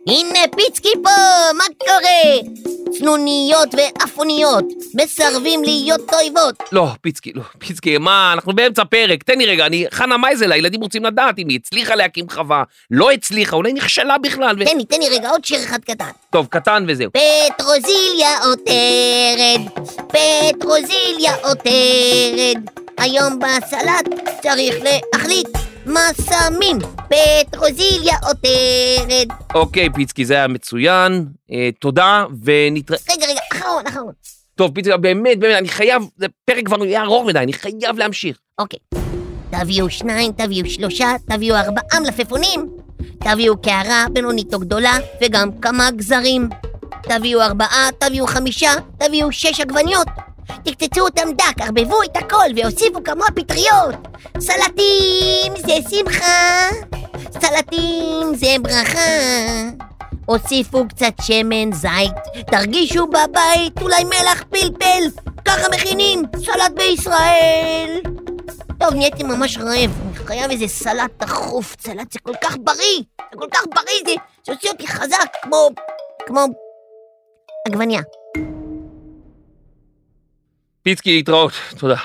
הנה 0.07 0.39
פיצקי 0.55 0.93
פה, 1.03 1.09
מה 1.57 1.63
קורה? 1.77 2.51
צנוניות 2.91 3.69
ואפוניות, 3.77 4.65
מסרבים 4.95 5.63
להיות 5.63 6.13
אויבות. 6.13 6.63
לא, 6.71 6.87
פיצקי, 7.01 7.31
לא, 7.35 7.41
פיצקי, 7.59 7.97
מה, 7.97 8.33
אנחנו 8.33 8.53
באמצע 8.53 8.83
פרק, 8.83 9.23
תן 9.23 9.37
לי 9.37 9.45
רגע, 9.45 9.65
אני, 9.65 9.85
חנה 9.91 10.17
מייזל, 10.17 10.51
הילדים 10.51 10.81
רוצים 10.81 11.05
לדעת 11.05 11.39
אם 11.39 11.49
היא 11.49 11.59
הצליחה 11.59 11.95
להקים 11.95 12.29
חווה, 12.29 12.63
לא 12.91 13.11
הצליחה, 13.11 13.55
אולי 13.55 13.73
נכשלה 13.73 14.17
בכלל, 14.17 14.55
ו... 14.59 14.65
תן 14.65 14.77
לי, 14.77 14.85
תן 14.85 14.99
לי 14.99 15.09
רגע 15.09 15.29
עוד 15.29 15.45
שיר 15.45 15.63
אחד 15.63 15.79
קטן. 15.79 16.09
טוב, 16.29 16.47
קטן 16.49 16.85
וזהו. 16.87 17.11
פטרוזיליה 17.11 18.37
עותרת, 18.43 19.87
פטרוזיליה 20.07 21.35
עותרת, 21.43 22.81
היום 22.97 23.39
בסלט 23.39 24.29
צריך 24.41 24.75
להחליט 24.83 25.47
מה 25.85 26.07
שמים, 26.29 26.77
פטרוזיליה 27.09 28.15
עותרת. 28.23 29.27
אוקיי, 29.53 29.89
פיצקי, 29.95 30.25
זה 30.25 30.33
היה 30.33 30.47
מצוין, 30.47 31.25
אה, 31.51 31.69
תודה, 31.79 32.25
ונתראה... 32.43 32.99
רגע, 33.11 33.25
רגע, 33.25 33.39
אחרון, 33.53 33.87
אחרון. 33.87 34.13
טוב, 34.61 34.71
פיצקי, 34.73 34.97
באמת, 34.97 35.39
באמת, 35.39 35.57
אני 35.57 35.67
חייב, 35.67 36.03
זה 36.17 36.27
פרק 36.45 36.65
כבר 36.65 36.85
יהיה 36.85 37.01
ארוך 37.01 37.25
מדי, 37.25 37.39
אני 37.39 37.53
חייב 37.53 37.97
להמשיך. 37.97 38.37
אוקיי. 38.59 38.79
תביאו 39.49 39.89
שניים, 39.89 40.31
תביאו 40.31 40.69
שלושה, 40.69 41.15
תביאו 41.29 41.55
ארבעה 41.55 41.99
מלפפונים. 41.99 42.69
תביאו 43.19 43.61
קערה 43.61 44.05
בינונית 44.13 44.53
או 44.53 44.59
גדולה, 44.59 44.93
וגם 45.21 45.49
כמה 45.61 45.91
גזרים. 45.91 46.49
תביאו 47.01 47.41
ארבעה, 47.41 47.89
תביאו 47.97 48.27
חמישה, 48.27 48.71
תביאו 48.97 49.31
שש 49.31 49.59
עגבניות. 49.59 50.07
תקצצו 50.63 51.01
אותם 51.01 51.27
דק, 51.37 51.61
ערבבו 51.61 52.03
את 52.03 52.17
הכל 52.17 52.49
והוסיפו 52.55 53.03
כמה 53.03 53.25
פטריות. 53.35 53.95
סלטים 54.39 55.53
זה 55.57 55.73
שמחה, 55.89 56.69
סלטים 57.41 58.35
זה 58.35 58.55
ברכה. 58.61 59.90
הוסיפו 60.31 60.87
קצת 60.87 61.13
שמן 61.21 61.73
זית, 61.73 62.45
תרגישו 62.51 63.07
בבית, 63.07 63.81
אולי 63.81 64.03
מלח 64.03 64.43
פלפל, 64.49 65.21
ככה 65.45 65.67
מכינים 65.73 66.21
סלט 66.35 66.71
בישראל. 66.75 67.99
טוב, 68.79 68.93
נהייתי 68.93 69.23
ממש 69.23 69.57
רעב, 69.57 69.91
אני 70.01 70.25
חייב 70.25 70.51
איזה 70.51 70.67
סלט 70.67 71.11
דחוף, 71.23 71.75
סלט 71.79 72.11
זה 72.11 72.19
כל 72.19 72.33
כך 72.43 72.57
בריא, 72.63 73.03
זה 73.31 73.37
כל 73.39 73.47
כך 73.53 73.61
בריא, 73.75 74.01
זה, 74.05 74.13
זה 74.45 74.53
עושה 74.53 74.69
אותי 74.69 74.87
חזק, 74.87 75.31
כמו, 75.41 75.69
כמו 76.27 76.45
עגבניה. 77.67 78.01
פיצקי, 80.81 81.15
להתראות, 81.15 81.51
תודה. 81.77 81.97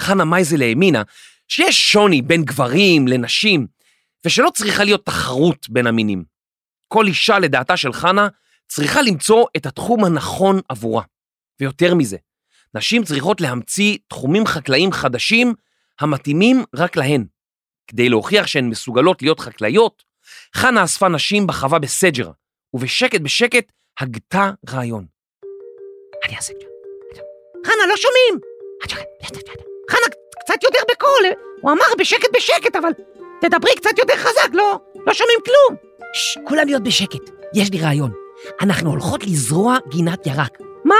חנה 0.00 0.24
מייזל 0.24 0.62
האמינה 0.62 1.02
שיש 1.48 1.92
שוני 1.92 2.22
בין 2.22 2.44
גברים 2.44 3.08
לנשים, 3.08 3.73
ושלא 4.24 4.50
צריכה 4.54 4.84
להיות 4.84 5.06
תחרות 5.06 5.68
בין 5.68 5.86
המינים. 5.86 6.24
כל 6.88 7.06
אישה, 7.06 7.38
לדעתה 7.38 7.76
של 7.76 7.92
חנה, 7.92 8.28
צריכה 8.68 9.02
למצוא 9.02 9.46
את 9.56 9.66
התחום 9.66 10.04
הנכון 10.04 10.60
עבורה. 10.68 11.02
ויותר 11.60 11.94
מזה, 11.94 12.16
נשים 12.74 13.04
צריכות 13.04 13.40
להמציא 13.40 13.98
תחומים 14.08 14.46
חקלאיים 14.46 14.92
חדשים 14.92 15.54
המתאימים 16.00 16.64
רק 16.76 16.96
להן. 16.96 17.26
כדי 17.86 18.08
להוכיח 18.08 18.46
שהן 18.46 18.68
מסוגלות 18.68 19.22
להיות 19.22 19.40
חקלאיות, 19.40 20.02
חנה 20.56 20.84
אספה 20.84 21.08
נשים 21.08 21.46
בחווה 21.46 21.78
בסג'רה, 21.78 22.32
ובשקט 22.74 23.20
בשקט 23.20 23.72
הגתה 24.00 24.50
רעיון. 24.70 25.06
אני 26.24 26.36
אעשה 26.36 26.52
את 26.52 26.60
זה. 26.60 26.66
חנה, 27.66 27.86
לא 27.88 27.96
שומעים! 27.96 28.40
חנה, 29.90 30.06
קצת 30.40 30.62
יותר 30.62 30.78
בקול, 30.92 31.24
הוא 31.60 31.72
אמר 31.72 31.84
בשקט 31.98 32.28
בשקט, 32.36 32.76
אבל 32.76 32.90
תדברי 33.48 33.74
קצת 33.76 33.98
יותר 33.98 34.16
חזק, 34.16 34.54
לא, 34.54 34.78
לא 35.06 35.14
שומעים 35.14 35.38
כלום. 35.44 35.76
ששש, 36.12 36.38
כולם 36.44 36.66
להיות 36.66 36.82
בשקט, 36.82 37.30
יש 37.54 37.70
לי 37.72 37.80
רעיון. 37.80 38.12
אנחנו 38.60 38.90
הולכות 38.90 39.24
לזרוע 39.24 39.76
גינת 39.88 40.26
ירק. 40.26 40.58
מה? 40.84 40.94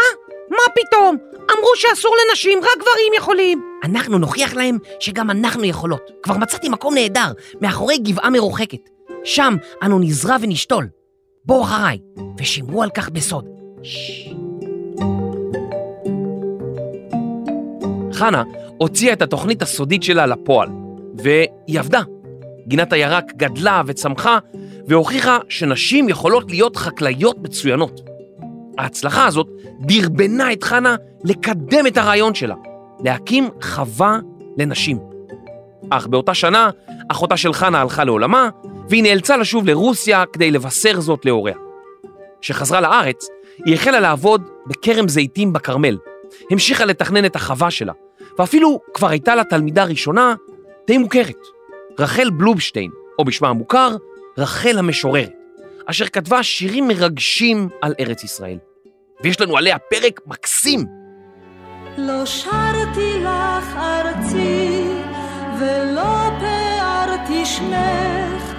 מה 0.50 0.74
פתאום? 0.74 1.16
אמרו 1.34 1.70
שאסור 1.76 2.14
לנשים, 2.28 2.58
רק 2.58 2.76
גברים 2.76 3.12
יכולים. 3.16 3.62
אנחנו 3.84 4.18
נוכיח 4.18 4.54
להם 4.54 4.78
שגם 5.00 5.30
אנחנו 5.30 5.64
יכולות. 5.64 6.10
כבר 6.22 6.36
מצאתי 6.36 6.68
מקום 6.68 6.94
נהדר, 6.94 7.32
מאחורי 7.60 7.98
גבעה 7.98 8.30
מרוחקת. 8.30 8.90
שם 9.24 9.56
אנו 9.82 9.98
נזרע 9.98 10.36
ונשתול. 10.40 10.88
בואו 11.44 11.62
אחריי, 11.62 11.98
ושמרו 12.38 12.82
על 12.82 12.90
כך 12.90 13.10
בסוד. 13.10 13.44
חנה 18.12 18.42
הוציאה 18.78 19.12
את 19.12 19.22
התוכנית 19.22 19.62
הסודית 19.62 20.02
שלה 20.02 20.26
לפועל, 20.26 20.68
והיא 21.18 21.78
עבדה. 21.78 22.00
גינת 22.66 22.92
הירק 22.92 23.24
גדלה 23.36 23.82
וצמחה, 23.86 24.38
והוכיחה 24.88 25.38
שנשים 25.48 26.08
יכולות 26.08 26.50
להיות 26.50 26.76
חקלאיות 26.76 27.36
מצוינות. 27.42 28.00
ההצלחה 28.78 29.26
הזאת 29.26 29.46
דרבנה 29.80 30.52
את 30.52 30.64
חנה 30.64 30.96
לקדם 31.24 31.86
את 31.86 31.96
הרעיון 31.96 32.34
שלה, 32.34 32.54
להקים 33.04 33.48
חווה 33.62 34.18
לנשים. 34.58 34.98
אך 35.90 36.06
באותה 36.06 36.34
שנה, 36.34 36.70
אחותה 37.08 37.36
של 37.36 37.52
חנה 37.52 37.80
הלכה 37.80 38.04
לעולמה, 38.04 38.48
והיא 38.88 39.02
נאלצה 39.02 39.36
לשוב 39.36 39.66
לרוסיה 39.66 40.24
כדי 40.32 40.50
לבשר 40.50 41.00
זאת 41.00 41.24
להוריה. 41.24 41.56
כשחזרה 42.40 42.80
לארץ, 42.80 43.28
היא 43.64 43.74
החלה 43.74 44.00
לעבוד 44.00 44.42
בכרם 44.66 45.08
זיתים 45.08 45.52
בכרמל, 45.52 45.96
המשיכה 46.50 46.84
לתכנן 46.84 47.24
את 47.24 47.36
החווה 47.36 47.70
שלה, 47.70 47.92
ואפילו 48.38 48.80
כבר 48.94 49.08
הייתה 49.08 49.34
לה 49.34 49.44
תלמידה 49.44 49.84
ראשונה 49.84 50.34
די 50.86 50.98
מוכרת, 50.98 51.38
רחל 51.98 52.30
בלובשטיין, 52.30 52.90
או 53.18 53.24
בשמה 53.24 53.48
המוכר, 53.48 53.96
רחל 54.38 54.78
המשוררת, 54.78 55.32
אשר 55.86 56.06
כתבה 56.06 56.42
שירים 56.42 56.88
מרגשים 56.88 57.68
על 57.82 57.94
ארץ 58.00 58.24
ישראל. 58.24 58.58
ויש 59.22 59.40
לנו 59.40 59.56
עליה 59.56 59.78
פרק 59.78 60.20
מקסים. 60.26 60.84
לא 61.98 62.26
שרתי 62.26 63.20
לך 63.20 63.76
ארצי, 63.76 64.88
ולא 65.60 66.30
פארתי 66.40 67.46
שמך, 67.46 68.54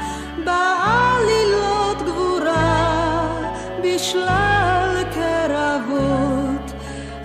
בעלילות 0.46 1.98
גבורה, 2.06 3.54
בשלל 3.84 5.04
קרבות, 5.13 6.72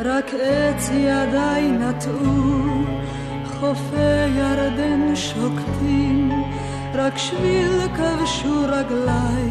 רק 0.05 0.31
עץ 0.35 0.91
ידיי 0.93 1.69
נטעו, 1.69 2.80
חופי 3.61 4.27
ירדן 4.37 5.17
שוקטים, 5.17 6.31
רק 6.95 7.19
שביל 7.19 7.89
כבשו 7.97 8.65
רגליי, 8.69 9.51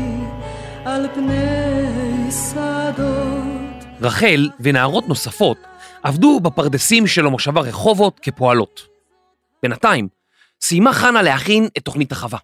על 0.85 1.07
פני 1.13 2.31
שדות. 2.31 3.85
רחל 4.01 4.49
ונערות 4.59 5.07
נוספות 5.07 5.57
עבדו 6.03 6.39
בפרדסים 6.39 7.07
של 7.07 7.25
המושבה 7.25 7.61
רחובות 7.61 8.19
כפועלות. 8.19 8.81
בינתיים, 9.63 10.07
סיימה 10.61 10.93
חנה 10.93 11.21
להכין 11.21 11.67
את 11.77 11.85
תוכנית 11.85 12.11
החווה. 12.11 12.39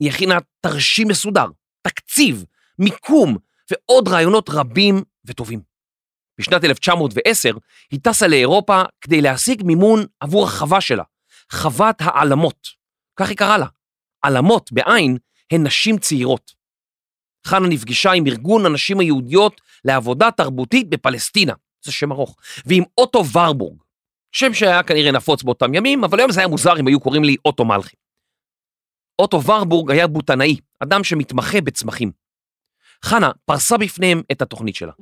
היא 0.00 0.10
הכינה 0.10 0.38
תרשים 0.60 1.08
מסודר, 1.08 1.46
תקציב, 1.82 2.44
מיקום 2.78 3.36
ועוד 3.70 4.08
רעיונות 4.08 4.50
רבים 4.50 5.02
וטובים. 5.24 5.60
בשנת 6.38 6.64
1910 6.64 7.52
היא 7.90 8.00
טסה 8.02 8.26
לאירופה 8.26 8.82
כדי 9.00 9.20
להשיג 9.22 9.62
מימון 9.62 10.04
עבור 10.20 10.44
החווה 10.44 10.80
שלה, 10.80 11.02
חוות 11.52 11.96
העלמות. 11.98 12.68
כך 13.16 13.28
היא 13.28 13.36
קראה 13.36 13.58
לה. 13.58 13.66
עלמות, 14.22 14.72
בעין, 14.72 15.16
הן 15.52 15.66
נשים 15.66 15.98
צעירות. 15.98 16.52
חנה 17.46 17.68
נפגשה 17.68 18.12
עם 18.12 18.26
ארגון 18.26 18.66
הנשים 18.66 19.00
היהודיות 19.00 19.60
לעבודה 19.84 20.30
תרבותית 20.30 20.88
בפלסטינה, 20.88 21.52
זה 21.84 21.92
שם 21.92 22.12
ארוך, 22.12 22.36
ועם 22.66 22.84
אוטו 22.98 23.26
ורבורג, 23.26 23.78
שם 24.32 24.54
שהיה 24.54 24.82
כנראה 24.82 25.12
נפוץ 25.12 25.42
באותם 25.42 25.74
ימים, 25.74 26.04
אבל 26.04 26.20
היום 26.20 26.32
זה 26.32 26.40
היה 26.40 26.48
מוזר 26.48 26.80
אם 26.80 26.86
היו 26.86 27.00
קוראים 27.00 27.24
לי 27.24 27.36
אוטו 27.44 27.64
מלכי. 27.64 27.96
אוטו 29.18 29.42
ורבורג 29.42 29.90
היה 29.90 30.06
בוטנאי, 30.06 30.56
אדם 30.80 31.04
שמתמחה 31.04 31.60
בצמחים. 31.60 32.12
חנה 33.04 33.30
פרסה 33.44 33.78
בפניהם 33.78 34.22
את 34.32 34.42
התוכנית 34.42 34.74
שלה. 34.74 34.92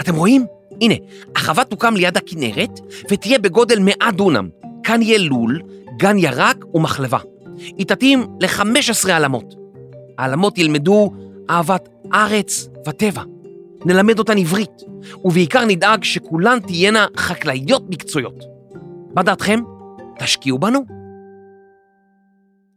אתם 0.00 0.14
רואים? 0.14 0.46
הנה, 0.80 0.94
החווה 1.36 1.64
תוקם 1.64 1.94
ליד 1.94 2.16
הכנרת 2.16 2.80
ותהיה 3.10 3.38
בגודל 3.38 3.78
100 3.78 3.94
דונם. 4.12 4.48
כאן 4.82 5.02
יהיה 5.02 5.18
לול, 5.18 5.62
גן 5.96 6.18
ירק 6.18 6.64
ומחלבה. 6.74 7.18
היא 7.58 7.86
תתאים 7.86 8.26
ל-15 8.40 9.10
העלמות. 9.10 9.54
העלמות 10.18 10.58
ילמדו 10.58 11.12
אהבת 11.50 11.88
ארץ 12.14 12.68
וטבע. 12.86 13.22
נלמד 13.84 14.18
אותן 14.18 14.38
עברית, 14.38 14.82
ובעיקר 15.24 15.64
נדאג 15.64 16.04
שכולן 16.04 16.60
תהיינה 16.60 17.06
חקלאיות 17.16 17.82
מקצועיות. 17.90 18.44
מה 19.14 19.22
דעתכם? 19.22 19.60
תשקיעו 20.18 20.58
בנו. 20.58 20.98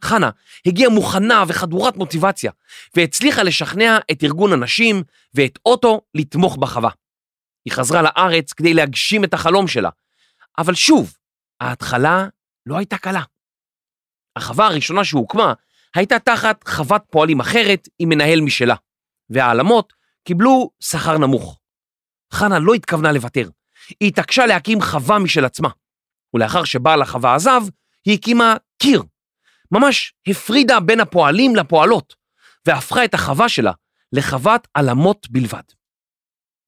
חנה 0.04 0.30
הגיעה 0.66 0.90
מוכנה 0.90 1.44
וחדורת 1.48 1.98
מוטיבציה, 1.98 2.52
והצליחה 2.96 3.44
לשכנע 3.44 3.98
את 4.12 4.24
ארגון 4.24 4.54
הנשים 4.54 5.04
ואת 5.34 5.60
אוטו 5.66 6.02
לתמוך 6.16 6.58
בחווה. 6.58 6.90
היא 7.66 7.74
חזרה 7.74 8.02
לארץ 8.02 8.54
כדי 8.54 8.74
להגשים 8.74 9.24
את 9.24 9.34
החלום 9.34 9.68
שלה, 9.68 9.90
אבל 10.58 10.74
שוב, 10.74 11.14
ההתחלה 11.60 12.28
לא 12.66 12.78
הייתה 12.78 12.98
קלה. 12.98 13.22
החווה 14.36 14.68
הראשונה 14.68 15.04
שהוקמה 15.04 15.54
הייתה 15.96 16.20
תחת 16.20 16.68
חוות 16.68 17.04
פועלים 17.12 17.40
אחרת 17.40 17.88
עם 18.00 18.10
מנהל 18.10 18.42
משלה, 18.42 18.76
והעלמות 19.30 19.94
קיבלו 20.24 20.70
שכר 20.80 21.18
נמוך. 21.18 21.60
חנה 22.34 22.60
לא 22.60 22.74
התכוונה 22.74 23.12
לוותר, 23.12 23.50
היא 24.00 24.08
התעקשה 24.08 24.46
להקים 24.46 24.82
חווה 24.82 25.20
משל 25.20 25.46
עצמה, 25.46 25.70
ולאחר 26.34 26.64
שבעל 26.64 27.02
החווה 27.02 27.36
עזב, 27.36 27.62
היא 28.06 28.18
הקימה 28.18 28.56
קיר. 28.82 29.04
ממש 29.72 30.14
הפרידה 30.28 30.80
בין 30.80 31.00
הפועלים 31.00 31.56
לפועלות, 31.56 32.16
והפכה 32.66 33.06
את 33.06 33.14
החווה 33.14 33.50
שלה 33.50 33.72
לחוות 34.14 34.68
עלמות 34.74 35.28
בלבד. 35.30 35.64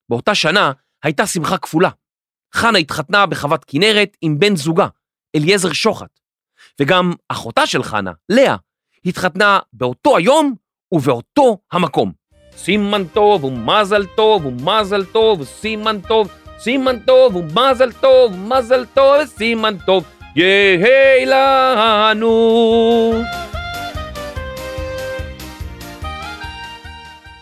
באותה 0.10 0.36
שנה 0.36 0.72
הייתה 1.04 1.28
שמחה 1.28 1.58
כפולה. 1.58 1.89
חנה 2.54 2.78
התחתנה 2.78 3.26
בחוות 3.26 3.66
כנרת 3.68 4.18
עם 4.22 4.39
בן 4.39 4.56
זוגה, 4.56 4.88
אליעזר 5.36 5.74
שוחט, 5.74 6.20
וגם 6.82 7.13
אחותה 7.30 7.68
של 7.68 7.84
חנה, 7.84 8.12
לאה, 8.30 8.56
התחתנה 9.06 9.60
באותו 9.74 10.18
היום 10.18 10.56
ובאותו 10.92 11.58
המקום. 11.72 12.12
סימן 12.58 13.04
טוב 13.08 13.44
ומזל 13.44 14.06
טוב 14.06 14.46
ומזל 14.46 15.06
טוב 15.06 15.44
סימן 15.44 16.02
טוב, 16.02 16.32
סימן 16.60 17.00
טוב 17.00 17.36
ומזל 17.36 17.92
טוב, 17.92 18.36
מזל 18.36 18.86
טוב 18.86 19.22
וסימן 19.24 19.78
טוב, 19.86 20.04
יהי 20.36 21.26
לנו. 21.26 22.34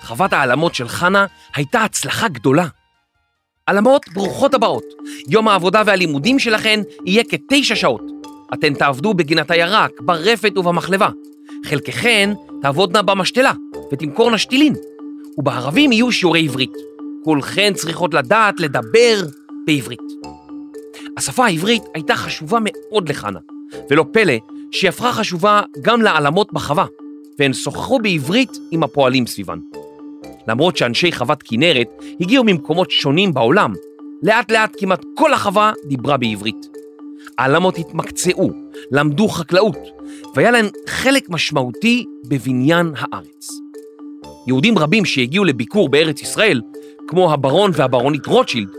חוות 0.02 0.34
העלמות 0.34 0.76
של 0.76 0.88
חנה 0.88 1.26
הייתה 1.56 1.84
הצלחה 1.84 2.28
גדולה. 2.28 2.68
עלמות 3.72 4.06
ברוכות 4.14 4.54
הבאות, 4.54 4.84
יום 5.28 5.48
העבודה 5.48 5.82
והלימודים 5.86 6.40
שלכן 6.40 6.82
יהיה 7.06 7.24
כתשע 7.24 7.76
שעות. 7.76 8.02
אתן 8.54 8.74
תעבדו 8.74 9.14
בגינת 9.14 9.52
הירק, 9.52 9.92
ברפת 10.02 10.58
ובמחלבה. 10.58 11.10
חלקכן 11.66 12.34
תעבודנה 12.62 13.02
במשתלה 13.02 13.52
ותמכורנה 13.92 14.38
שתילין, 14.38 14.76
ובערבים 15.38 15.92
יהיו 15.92 16.12
שיעורי 16.12 16.44
עברית. 16.44 16.74
כולכן 17.24 17.74
צריכות 17.74 18.14
לדעת 18.14 18.60
לדבר 18.60 19.22
בעברית. 19.68 20.00
השפה 21.18 21.46
העברית 21.46 21.84
הייתה 21.94 22.16
חשובה 22.16 22.58
מאוד 22.62 23.10
לחנה, 23.10 23.40
ולא 23.90 24.06
פלא 24.12 24.34
שהיא 24.72 24.90
הפכה 24.90 25.12
חשובה 25.12 25.62
גם 25.82 26.02
לעלמות 26.02 26.54
בחווה, 26.54 26.86
והן 27.40 27.54
שוחחו 27.54 28.00
בעברית 28.00 28.58
עם 28.72 28.84
הפועלים 28.84 29.28
סביבן. 29.28 29.60
למרות 30.48 30.78
שאנשי 30.78 31.12
חוות 31.12 31.44
כנרת 31.44 31.88
הגיעו 32.20 32.44
ממקומות 32.44 32.92
שונים 32.92 33.34
בעולם, 33.34 33.74
לאט 34.24 34.52
לאט 34.52 34.76
כמעט 34.78 35.06
כל 35.16 35.34
החווה 35.34 35.74
דיברה 35.86 36.18
בעברית. 36.18 36.68
העלמות 37.38 37.78
התמקצעו, 37.78 38.52
למדו 38.92 39.28
חקלאות, 39.28 39.78
והיה 40.36 40.52
להן 40.52 40.66
חלק 40.88 41.30
משמעותי 41.30 42.06
בבניין 42.28 42.92
הארץ. 42.98 43.50
יהודים 44.48 44.78
רבים 44.78 45.06
שהגיעו 45.06 45.46
לביקור 45.46 45.90
בארץ 45.90 46.22
ישראל, 46.22 46.62
כמו 47.08 47.34
הברון 47.34 47.72
והברונית 47.74 48.26
רוטשילד, 48.26 48.70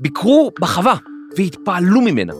ביקרו 0.00 0.50
בחווה 0.60 0.94
והתפעלו 1.36 2.00
ממנה. 2.00 2.32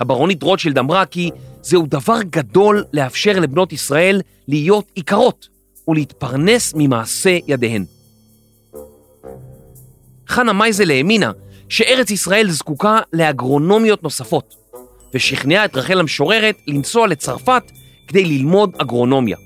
הברונית 0.00 0.42
רוטשילד 0.42 0.78
אמרה 0.78 1.06
כי 1.06 1.30
זהו 1.62 1.86
דבר 1.86 2.22
גדול 2.30 2.84
לאפשר 2.92 3.40
לבנות 3.40 3.72
ישראל 3.72 4.20
להיות 4.48 4.84
עיקרות 4.94 5.48
ולהתפרנס 5.88 6.72
ממעשה 6.76 7.38
ידיהן. 7.46 7.84
חנה 10.28 10.52
מייזל 10.52 10.90
האמינה 10.90 11.32
שארץ 11.68 12.10
ישראל 12.10 12.50
זקוקה 12.50 12.98
לאגרונומיות 13.12 14.02
נוספות, 14.02 14.54
ושכנעה 15.14 15.64
את 15.64 15.76
רחל 15.76 16.00
המשוררת 16.00 16.56
לנסוע 16.66 17.06
לצרפת 17.06 17.62
כדי 18.08 18.24
ללמוד 18.24 18.72
אגרונומיה. 18.78 19.36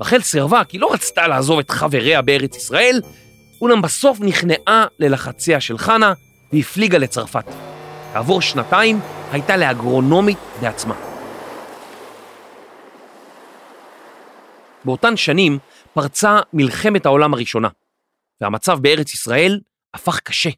רחל 0.00 0.20
סירבה 0.20 0.64
כי 0.64 0.78
לא 0.78 0.92
רצתה 0.92 1.28
לעזוב 1.28 1.58
את 1.58 1.70
חבריה 1.70 2.22
בארץ 2.22 2.56
ישראל, 2.56 3.00
אולם 3.60 3.82
בסוף 3.82 4.20
נכנעה 4.20 4.86
ללחציה 4.98 5.60
של 5.60 5.78
חנה, 5.78 6.12
והפליגה 6.52 6.98
לצרפת. 6.98 7.44
כעבור 8.12 8.42
שנתיים 8.42 9.00
הייתה 9.32 9.56
לאגרונומית 9.56 10.38
בעצמה. 10.60 11.09
באותן 14.84 15.16
שנים 15.16 15.58
פרצה 15.94 16.38
מלחמת 16.52 17.06
העולם 17.06 17.34
הראשונה, 17.34 17.68
והמצב 18.40 18.78
בארץ 18.78 19.14
ישראל 19.14 19.60
הפך 19.94 20.20
קשה. 20.20 20.50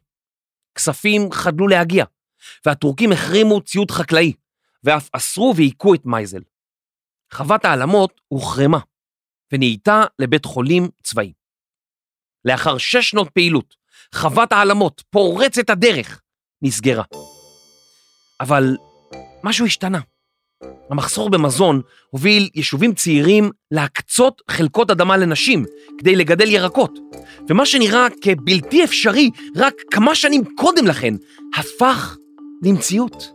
כספים 0.75 1.31
חדלו 1.31 1.67
להגיע, 1.67 2.05
והטורקים 2.65 3.11
החרימו 3.11 3.61
ציוד 3.61 3.91
חקלאי, 3.91 4.33
ואף 4.83 5.09
אסרו 5.13 5.53
והיכו 5.57 5.93
את 5.93 6.05
מייזל. 6.05 6.41
חוות 7.33 7.65
העלמות 7.65 8.21
הוחרמה, 8.27 8.79
ונהייתה 9.51 10.03
לבית 10.19 10.45
חולים 10.45 10.89
צבאי. 11.03 11.33
לאחר 12.45 12.77
שש 12.77 13.09
שנות 13.09 13.29
פעילות, 13.29 13.75
חוות 14.15 14.51
העלמות, 14.51 15.03
פורצת 15.09 15.69
הדרך, 15.69 16.21
נסגרה. 16.61 17.03
אבל 18.39 18.63
משהו 19.43 19.65
השתנה. 19.65 19.99
המחסור 20.89 21.29
במזון 21.29 21.81
הוביל 22.09 22.49
יישובים 22.55 22.93
צעירים 22.93 23.51
להקצות 23.71 24.41
חלקות 24.49 24.91
אדמה 24.91 25.17
לנשים 25.17 25.65
כדי 25.97 26.15
לגדל 26.15 26.49
ירקות, 26.49 26.99
ומה 27.49 27.65
שנראה 27.65 28.07
כבלתי 28.21 28.83
אפשרי 28.83 29.29
רק 29.55 29.73
כמה 29.91 30.15
שנים 30.15 30.43
קודם 30.57 30.87
לכן, 30.87 31.13
הפך 31.55 32.17
למציאות. 32.63 33.31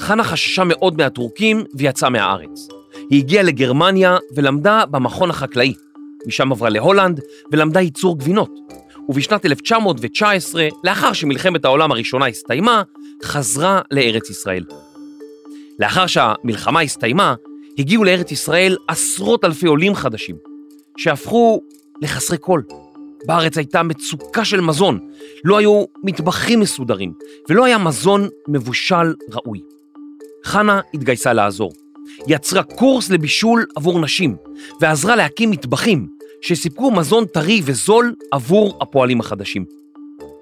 חנה 0.00 0.24
חששה 0.24 0.64
מאוד 0.64 0.96
מהטורקים 0.96 1.64
ויצאה 1.74 2.10
מהארץ. 2.10 2.68
היא 3.10 3.18
הגיעה 3.18 3.42
לגרמניה 3.42 4.16
ולמדה 4.36 4.86
במכון 4.86 5.30
החקלאי. 5.30 5.74
משם 6.26 6.52
עברה 6.52 6.68
להולנד 6.68 7.20
ולמדה 7.52 7.80
ייצור 7.80 8.18
גבינות. 8.18 8.50
ובשנת 9.08 9.46
1919, 9.46 10.68
לאחר 10.84 11.12
שמלחמת 11.12 11.64
העולם 11.64 11.92
הראשונה 11.92 12.26
הסתיימה, 12.26 12.82
חזרה 13.24 13.80
לארץ 13.90 14.30
ישראל. 14.30 14.64
לאחר 15.80 16.06
שהמלחמה 16.06 16.80
הסתיימה, 16.80 17.34
הגיעו 17.78 18.04
לארץ 18.04 18.32
ישראל 18.32 18.76
עשרות 18.88 19.44
אלפי 19.44 19.66
עולים 19.66 19.94
חדשים, 19.94 20.36
שהפכו 20.96 21.60
לחסרי 22.02 22.36
כל. 22.40 22.60
בארץ 23.26 23.58
הייתה 23.58 23.82
מצוקה 23.82 24.44
של 24.44 24.60
מזון, 24.60 24.98
לא 25.44 25.58
היו 25.58 25.84
מטבחים 26.04 26.60
מסודרים, 26.60 27.12
ולא 27.48 27.64
היה 27.64 27.78
מזון 27.78 28.28
מבושל 28.48 29.14
ראוי. 29.30 29.60
חנה 30.44 30.80
התגייסה 30.94 31.32
לעזור. 31.32 31.72
יצרה 32.26 32.62
קורס 32.62 33.10
לבישול 33.10 33.66
עבור 33.76 34.00
נשים, 34.00 34.36
ועזרה 34.80 35.16
להקים 35.16 35.50
מטבחים 35.50 36.08
שסיפקו 36.42 36.90
מזון 36.90 37.24
טרי 37.24 37.60
וזול 37.64 38.14
עבור 38.32 38.78
הפועלים 38.80 39.20
החדשים. 39.20 39.64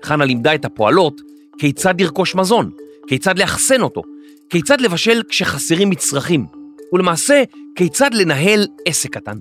חנה 0.03 0.25
לימדה 0.25 0.55
את 0.55 0.65
הפועלות 0.65 1.21
כיצד 1.59 2.01
לרכוש 2.01 2.35
מזון, 2.35 2.71
כיצד 3.07 3.39
לאחסן 3.39 3.83
אותו, 3.83 4.03
כיצד 4.51 4.81
לבשל 4.81 5.23
כשחסרים 5.29 5.91
מצרכים, 5.91 6.47
ולמעשה, 6.93 7.43
כיצד 7.77 8.15
לנהל 8.15 8.67
עסק 8.87 9.11
קטן. 9.11 9.39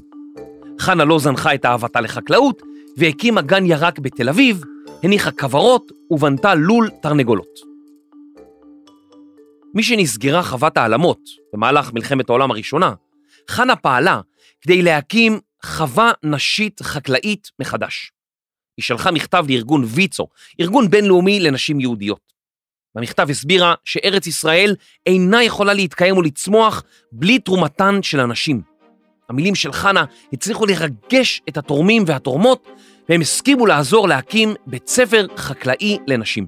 חנה 0.79 1.05
לא 1.05 1.19
זנחה 1.19 1.53
את 1.55 1.65
אהבתה 1.65 2.01
לחקלאות, 2.01 2.61
והקימה 2.97 3.41
גן 3.41 3.65
ירק 3.65 3.99
בתל 3.99 4.29
אביב, 4.29 4.63
הניחה 5.03 5.31
כוורות 5.31 5.91
ובנתה 6.11 6.55
לול 6.55 6.89
תרנגולות. 7.01 7.59
מי 9.73 9.83
שנסגרה 9.83 10.43
חוות 10.43 10.77
העלמות 10.77 11.19
במהלך 11.53 11.93
מלחמת 11.93 12.29
העולם 12.29 12.51
הראשונה, 12.51 12.93
חנה 13.49 13.75
פעלה 13.75 14.21
כדי 14.61 14.81
להקים 14.81 15.39
חווה 15.65 16.11
נשית 16.23 16.81
חקלאית 16.81 17.47
מחדש. 17.59 18.11
היא 18.77 18.83
שלחה 18.83 19.11
מכתב 19.11 19.45
לארגון 19.49 19.83
ויצו, 19.87 20.27
ארגון 20.61 20.89
בינלאומי 20.89 21.39
לנשים 21.39 21.79
יהודיות. 21.79 22.27
במכתב 22.97 23.29
הסבירה 23.29 23.73
שארץ 23.85 24.27
ישראל 24.27 24.75
אינה 25.05 25.43
יכולה 25.43 25.73
להתקיים 25.73 26.17
ולצמוח 26.17 26.83
בלי 27.11 27.39
תרומתן 27.39 27.99
של 28.01 28.19
הנשים. 28.19 28.61
המילים 29.29 29.55
של 29.55 29.71
חנה 29.71 30.03
הצליחו 30.33 30.65
לרגש 30.65 31.41
את 31.49 31.57
התורמים 31.57 32.03
והתורמות, 32.07 32.67
והם 33.09 33.21
הסכימו 33.21 33.65
לעזור 33.65 34.07
להקים 34.07 34.53
בית 34.67 34.87
ספר 34.87 35.27
חקלאי 35.37 35.97
לנשים. 36.07 36.47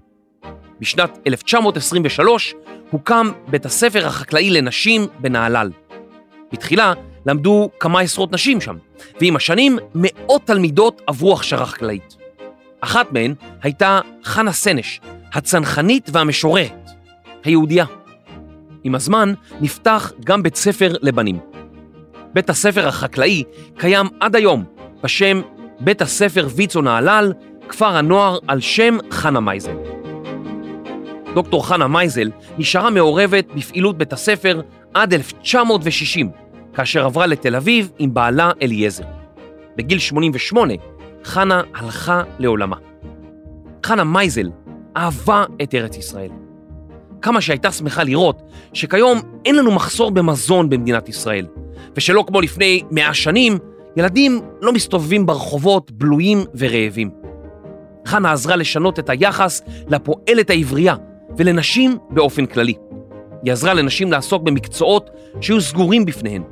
בשנת 0.79 1.17
1923 1.27 2.55
הוקם 2.91 3.31
בית 3.47 3.65
הספר 3.65 4.07
החקלאי 4.07 4.49
לנשים 4.49 5.07
בנהלל. 5.19 5.71
בתחילה 6.51 6.93
למדו 7.25 7.69
כמה 7.79 7.99
עשרות 8.01 8.31
נשים 8.31 8.61
שם, 8.61 8.75
ועם 9.21 9.35
השנים 9.35 9.77
מאות 9.95 10.41
תלמידות 10.45 11.01
עברו 11.07 11.33
הכשרה 11.33 11.65
חקלאית. 11.65 12.15
אחת 12.81 13.11
מהן 13.11 13.33
הייתה 13.61 13.99
חנה 14.23 14.51
סנש, 14.51 14.99
הצנחנית 15.33 16.09
והמשוררת, 16.13 16.89
היהודייה. 17.43 17.85
עם 18.83 18.95
הזמן 18.95 19.33
נפתח 19.61 20.11
גם 20.25 20.43
בית 20.43 20.55
ספר 20.55 20.93
לבנים. 21.01 21.39
בית 22.33 22.49
הספר 22.49 22.87
החקלאי 22.87 23.43
קיים 23.77 24.05
עד 24.19 24.35
היום 24.35 24.63
בשם 25.03 25.41
בית 25.79 26.01
הספר 26.01 26.47
ויצו 26.55 26.81
נהלל, 26.81 27.33
כפר 27.69 27.97
הנוער 27.97 28.37
על 28.47 28.59
שם 28.59 28.97
חנה 29.11 29.39
מייזל. 29.39 29.75
דוקטור 31.35 31.67
חנה 31.67 31.87
מייזל 31.87 32.29
נשארה 32.57 32.89
מעורבת 32.89 33.45
בפעילות 33.55 33.97
בית 33.97 34.13
הספר 34.13 34.61
עד 34.93 35.13
1960, 35.13 36.29
כאשר 36.73 37.05
עברה 37.05 37.25
לתל 37.25 37.55
אביב 37.55 37.91
עם 37.99 38.13
בעלה 38.13 38.51
אליעזר. 38.61 39.03
בגיל 39.77 39.99
88 39.99 40.73
חנה 41.23 41.61
הלכה 41.75 42.23
לעולמה. 42.39 42.75
חנה 43.85 44.03
מייזל 44.03 44.49
אהבה 44.97 45.45
את 45.63 45.75
ארץ 45.75 45.97
ישראל. 45.97 46.29
כמה 47.21 47.41
שהייתה 47.41 47.71
שמחה 47.71 48.03
לראות 48.03 48.41
שכיום 48.73 49.19
אין 49.45 49.55
לנו 49.55 49.71
מחסור 49.71 50.11
במזון 50.11 50.69
במדינת 50.69 51.09
ישראל, 51.09 51.45
ושלא 51.95 52.23
כמו 52.27 52.41
לפני 52.41 52.83
מאה 52.91 53.13
שנים, 53.13 53.57
ילדים 53.97 54.41
לא 54.61 54.73
מסתובבים 54.73 55.25
ברחובות 55.25 55.91
בלויים 55.91 56.43
ורעבים. 56.55 57.09
חנה 58.05 58.31
עזרה 58.31 58.55
לשנות 58.55 58.99
את 58.99 59.09
היחס 59.09 59.61
לפועלת 59.87 60.49
העברייה 60.49 60.95
ולנשים 61.37 61.97
באופן 62.09 62.45
כללי. 62.45 62.73
היא 63.43 63.51
עזרה 63.51 63.73
לנשים 63.73 64.11
לעסוק 64.11 64.43
במקצועות 64.43 65.09
שהיו 65.41 65.61
סגורים 65.61 66.05
בפניהן. 66.05 66.43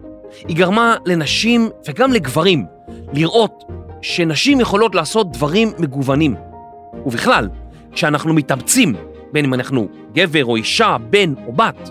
היא 0.47 0.57
גרמה 0.57 0.95
לנשים 1.05 1.69
וגם 1.87 2.13
לגברים 2.13 2.65
לראות 3.13 3.63
שנשים 4.01 4.59
יכולות 4.59 4.95
לעשות 4.95 5.31
דברים 5.31 5.71
מגוונים. 5.79 6.35
ובכלל, 7.05 7.49
כשאנחנו 7.97 8.33
מתאמצים, 8.33 8.95
בין 9.31 9.45
אם 9.45 9.53
אנחנו 9.53 9.87
גבר 10.13 10.45
או 10.45 10.55
אישה, 10.55 10.97
בן 11.09 11.33
או 11.47 11.53
בת, 11.53 11.89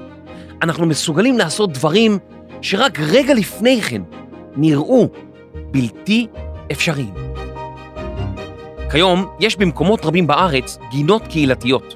אנחנו 0.62 0.86
מסוגלים 0.86 1.38
לעשות 1.38 1.72
דברים 1.72 2.18
שרק 2.62 3.00
רגע 3.00 3.34
לפני 3.34 3.80
כן 3.82 4.02
נראו 4.56 5.08
בלתי 5.70 6.26
אפשריים. 6.72 7.14
כיום 8.90 9.26
יש 9.40 9.56
במקומות 9.56 10.04
רבים 10.04 10.26
בארץ 10.26 10.78
גינות 10.90 11.26
קהילתיות. 11.26 11.94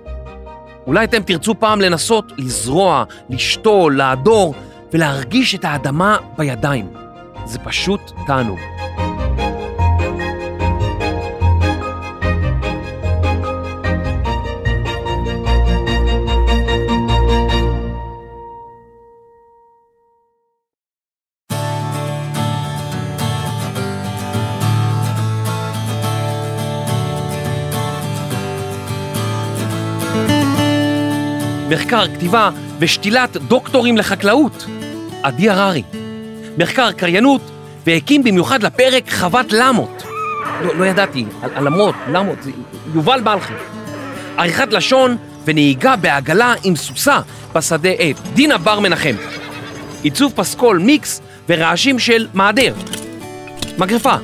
אולי 0.87 1.05
אתם 1.05 1.23
תרצו 1.23 1.55
פעם 1.59 1.81
לנסות 1.81 2.33
לזרוע, 2.39 3.05
לשתול, 3.29 3.97
להדור 3.97 4.55
ולהרגיש 4.93 5.55
את 5.55 5.65
האדמה 5.65 6.17
בידיים. 6.39 6.87
זה 7.45 7.59
פשוט 7.59 8.01
תענוג. 8.27 8.80
מחקר, 31.71 32.05
כתיבה 32.15 32.51
ושתילת 32.79 33.37
דוקטורים 33.37 33.97
לחקלאות. 33.97 34.67
עדי 35.23 35.51
הררי. 35.51 35.83
מחקר 36.59 36.93
קריינות, 36.93 37.41
והקים 37.87 38.25
במיוחד 38.25 38.63
לפרק 38.63 39.13
חוות 39.13 39.53
למות. 39.53 40.03
לא, 40.63 40.77
לא 40.77 40.85
ידעתי, 40.85 41.25
על, 41.43 41.65
למות, 41.65 41.95
למות, 42.13 42.43
זה 42.43 42.51
יובל 42.95 43.21
מלכי. 43.21 43.53
עריכת 44.37 44.73
לשון 44.73 45.17
ונהיגה 45.45 45.97
בעגלה 45.97 46.55
עם 46.65 46.77
סוסה 46.77 47.19
בשדה 47.55 47.91
עת, 47.99 48.17
דינה 48.35 48.59
בר 48.59 48.81
מנחם. 48.81 49.15
עיצוב 50.03 50.33
פסקול 50.37 50.79
מיקס 50.79 51.21
ורעשים 51.49 51.99
של 51.99 52.27
מעדר. 52.35 52.75
מגרפה. 53.79 54.15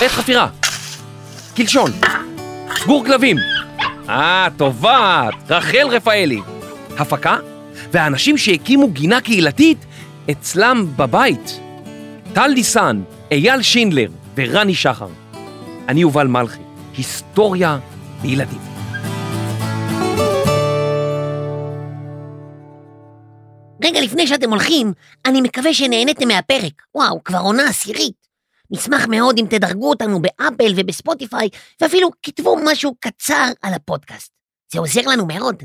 עת 0.00 0.10
חפירה. 0.10 0.48
קלשון. 1.56 1.90
גור 2.86 3.04
כלבים. 3.04 3.36
אה, 4.08 4.48
טובה, 4.56 5.28
רחל 5.50 5.86
רפאלי. 5.90 6.40
הפקה, 6.98 7.36
והאנשים 7.90 8.38
שהקימו 8.38 8.90
גינה 8.90 9.20
קהילתית 9.20 9.78
אצלם 10.30 10.86
בבית. 10.96 11.60
טל 12.32 12.46
ליסן, 12.46 13.02
אייל 13.30 13.62
שינדלר 13.62 14.10
ורני 14.36 14.74
שחר. 14.74 15.08
אני 15.88 16.00
יובל 16.00 16.26
מלכי, 16.26 16.60
היסטוריה 16.96 17.78
בילדים. 18.22 18.58
רגע 23.84 24.00
לפני 24.00 24.26
שאתם 24.26 24.50
הולכים, 24.50 24.92
אני 25.26 25.40
מקווה 25.40 25.74
שנהניתם 25.74 26.28
מהפרק. 26.28 26.82
וואו, 26.94 27.24
כבר 27.24 27.38
עונה 27.38 27.68
עשירית. 27.68 28.33
נשמח 28.74 29.06
מאוד 29.08 29.38
אם 29.38 29.46
תדרגו 29.50 29.90
אותנו 29.90 30.22
באפל 30.22 30.72
ובספוטיפיי, 30.76 31.48
ואפילו 31.80 32.10
כתבו 32.22 32.56
משהו 32.64 32.94
קצר 33.00 33.48
על 33.62 33.74
הפודקאסט. 33.74 34.32
זה 34.72 34.78
עוזר 34.78 35.00
לנו 35.06 35.26
מאוד. 35.26 35.62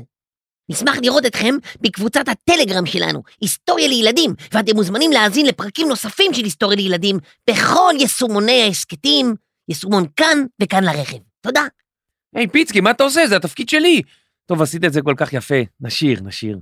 נשמח 0.70 0.96
לראות 1.02 1.26
אתכם 1.26 1.54
בקבוצת 1.80 2.24
הטלגרם 2.28 2.86
שלנו, 2.86 3.22
היסטוריה 3.40 3.88
לילדים, 3.88 4.34
ואתם 4.52 4.76
מוזמנים 4.76 5.12
להאזין 5.12 5.46
לפרקים 5.46 5.88
נוספים 5.88 6.34
של 6.34 6.44
היסטוריה 6.44 6.76
לילדים 6.76 7.18
בכל 7.50 7.92
יישומוני 7.98 8.62
ההסכתים, 8.62 9.34
יישומון 9.68 10.04
כאן 10.16 10.38
וכאן 10.62 10.84
לרכב. 10.84 11.18
תודה. 11.40 11.62
היי, 12.34 12.48
פיצקי, 12.48 12.80
מה 12.80 12.90
אתה 12.90 13.04
עושה? 13.04 13.26
זה 13.26 13.36
התפקיד 13.36 13.68
שלי. 13.68 14.02
טוב, 14.46 14.62
עשית 14.62 14.84
את 14.84 14.92
זה 14.92 15.02
כל 15.02 15.14
כך 15.16 15.32
יפה. 15.32 15.54
נשיר, 15.80 16.20
נשיר. 16.22 16.58